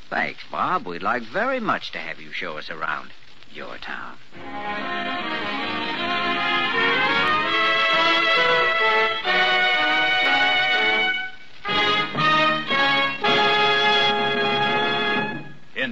Thanks, 0.09 0.43
Bob. 0.49 0.87
We'd 0.87 1.03
like 1.03 1.23
very 1.23 1.59
much 1.59 1.91
to 1.91 1.99
have 1.99 2.19
you 2.19 2.31
show 2.31 2.57
us 2.57 2.69
around 2.69 3.11
your 3.51 3.77
town. 3.77 4.17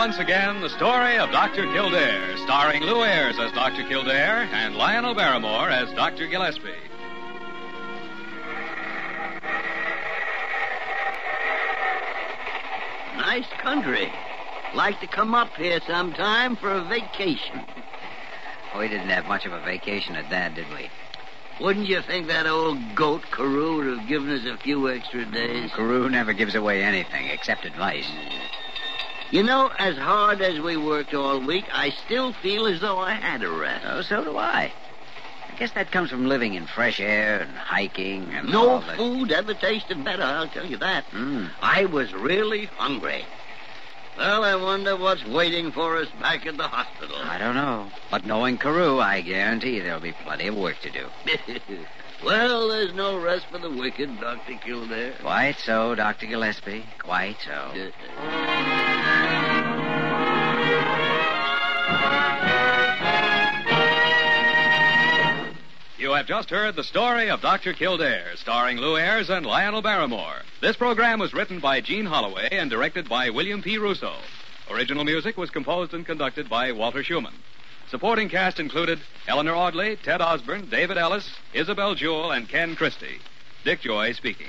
Once 0.00 0.16
again, 0.16 0.62
the 0.62 0.70
story 0.70 1.18
of 1.18 1.30
Dr. 1.30 1.66
Kildare, 1.74 2.34
starring 2.38 2.82
Lew 2.82 3.04
Ayres 3.04 3.38
as 3.38 3.52
Dr. 3.52 3.86
Kildare 3.86 4.48
and 4.50 4.74
Lionel 4.74 5.14
Barrymore 5.14 5.68
as 5.68 5.92
Dr. 5.92 6.26
Gillespie. 6.26 6.72
Nice 13.18 13.44
country. 13.60 14.10
Like 14.74 14.98
to 15.00 15.06
come 15.06 15.34
up 15.34 15.52
here 15.56 15.80
sometime 15.86 16.56
for 16.56 16.72
a 16.72 16.82
vacation. 16.84 17.60
We 18.78 18.88
didn't 18.88 19.10
have 19.10 19.26
much 19.26 19.44
of 19.44 19.52
a 19.52 19.60
vacation 19.60 20.16
at 20.16 20.30
Dad, 20.30 20.54
did 20.54 20.66
we? 20.70 20.88
Wouldn't 21.60 21.88
you 21.88 22.00
think 22.00 22.28
that 22.28 22.46
old 22.46 22.78
goat 22.94 23.20
Carew 23.30 23.76
would 23.76 23.98
have 23.98 24.08
given 24.08 24.30
us 24.30 24.46
a 24.46 24.56
few 24.56 24.88
extra 24.88 25.26
days? 25.26 25.70
Carew 25.76 26.08
never 26.08 26.32
gives 26.32 26.54
away 26.54 26.82
anything 26.82 27.26
except 27.26 27.66
advice. 27.66 28.10
You 29.30 29.44
know, 29.44 29.70
as 29.78 29.96
hard 29.96 30.42
as 30.42 30.58
we 30.58 30.76
worked 30.76 31.14
all 31.14 31.38
week, 31.38 31.66
I 31.72 31.90
still 31.90 32.32
feel 32.32 32.66
as 32.66 32.80
though 32.80 32.98
I 32.98 33.12
had 33.12 33.44
a 33.44 33.50
rest. 33.50 33.86
Oh, 33.88 34.02
so 34.02 34.24
do 34.24 34.36
I. 34.36 34.72
I 35.48 35.56
guess 35.56 35.70
that 35.72 35.92
comes 35.92 36.10
from 36.10 36.26
living 36.26 36.54
in 36.54 36.66
fresh 36.66 36.98
air 36.98 37.40
and 37.40 37.50
hiking 37.56 38.24
and 38.34 38.48
No 38.50 38.80
food 38.96 39.30
ever 39.30 39.54
tasted 39.54 40.02
better, 40.02 40.24
I'll 40.24 40.48
tell 40.48 40.66
you 40.66 40.78
that. 40.78 41.08
Mm. 41.12 41.50
I 41.62 41.84
was 41.84 42.12
really 42.12 42.64
hungry. 42.76 43.24
Well, 44.18 44.42
I 44.42 44.56
wonder 44.56 44.96
what's 44.96 45.24
waiting 45.24 45.70
for 45.70 45.96
us 45.96 46.08
back 46.20 46.44
at 46.44 46.56
the 46.56 46.66
hospital. 46.66 47.16
I 47.16 47.38
don't 47.38 47.54
know. 47.54 47.88
But 48.10 48.26
knowing 48.26 48.58
Carew, 48.58 48.98
I 48.98 49.20
guarantee 49.20 49.78
there'll 49.78 50.00
be 50.00 50.12
plenty 50.12 50.48
of 50.48 50.56
work 50.56 50.80
to 50.80 50.90
do. 50.90 51.06
well, 52.24 52.68
there's 52.68 52.92
no 52.94 53.20
rest 53.20 53.46
for 53.46 53.58
the 53.58 53.70
wicked, 53.70 54.20
Dr. 54.20 54.54
Kildare. 54.54 55.14
Quite 55.20 55.58
so, 55.58 55.94
Dr. 55.94 56.26
Gillespie. 56.26 56.84
Quite 56.98 57.36
so. 57.44 57.92
You 66.10 66.16
have 66.16 66.26
just 66.26 66.50
heard 66.50 66.74
the 66.74 66.82
story 66.82 67.30
of 67.30 67.40
Dr. 67.40 67.72
Kildare, 67.72 68.34
starring 68.34 68.78
Lew 68.78 68.96
Ayres 68.98 69.30
and 69.30 69.46
Lionel 69.46 69.80
Barrymore. 69.80 70.42
This 70.60 70.74
program 70.74 71.20
was 71.20 71.32
written 71.32 71.60
by 71.60 71.80
Jean 71.80 72.04
Holloway 72.04 72.48
and 72.50 72.68
directed 72.68 73.08
by 73.08 73.30
William 73.30 73.62
P. 73.62 73.78
Rousseau. 73.78 74.16
Original 74.68 75.04
music 75.04 75.36
was 75.36 75.50
composed 75.50 75.94
and 75.94 76.04
conducted 76.04 76.50
by 76.50 76.72
Walter 76.72 77.04
Schumann. 77.04 77.34
Supporting 77.90 78.28
cast 78.28 78.58
included 78.58 78.98
Eleanor 79.28 79.54
Audley, 79.54 79.94
Ted 80.02 80.20
Osborne, 80.20 80.68
David 80.68 80.98
Ellis, 80.98 81.30
Isabel 81.54 81.94
Jewell, 81.94 82.32
and 82.32 82.48
Ken 82.48 82.74
Christy. 82.74 83.20
Dick 83.62 83.80
Joy 83.80 84.10
speaking. 84.10 84.48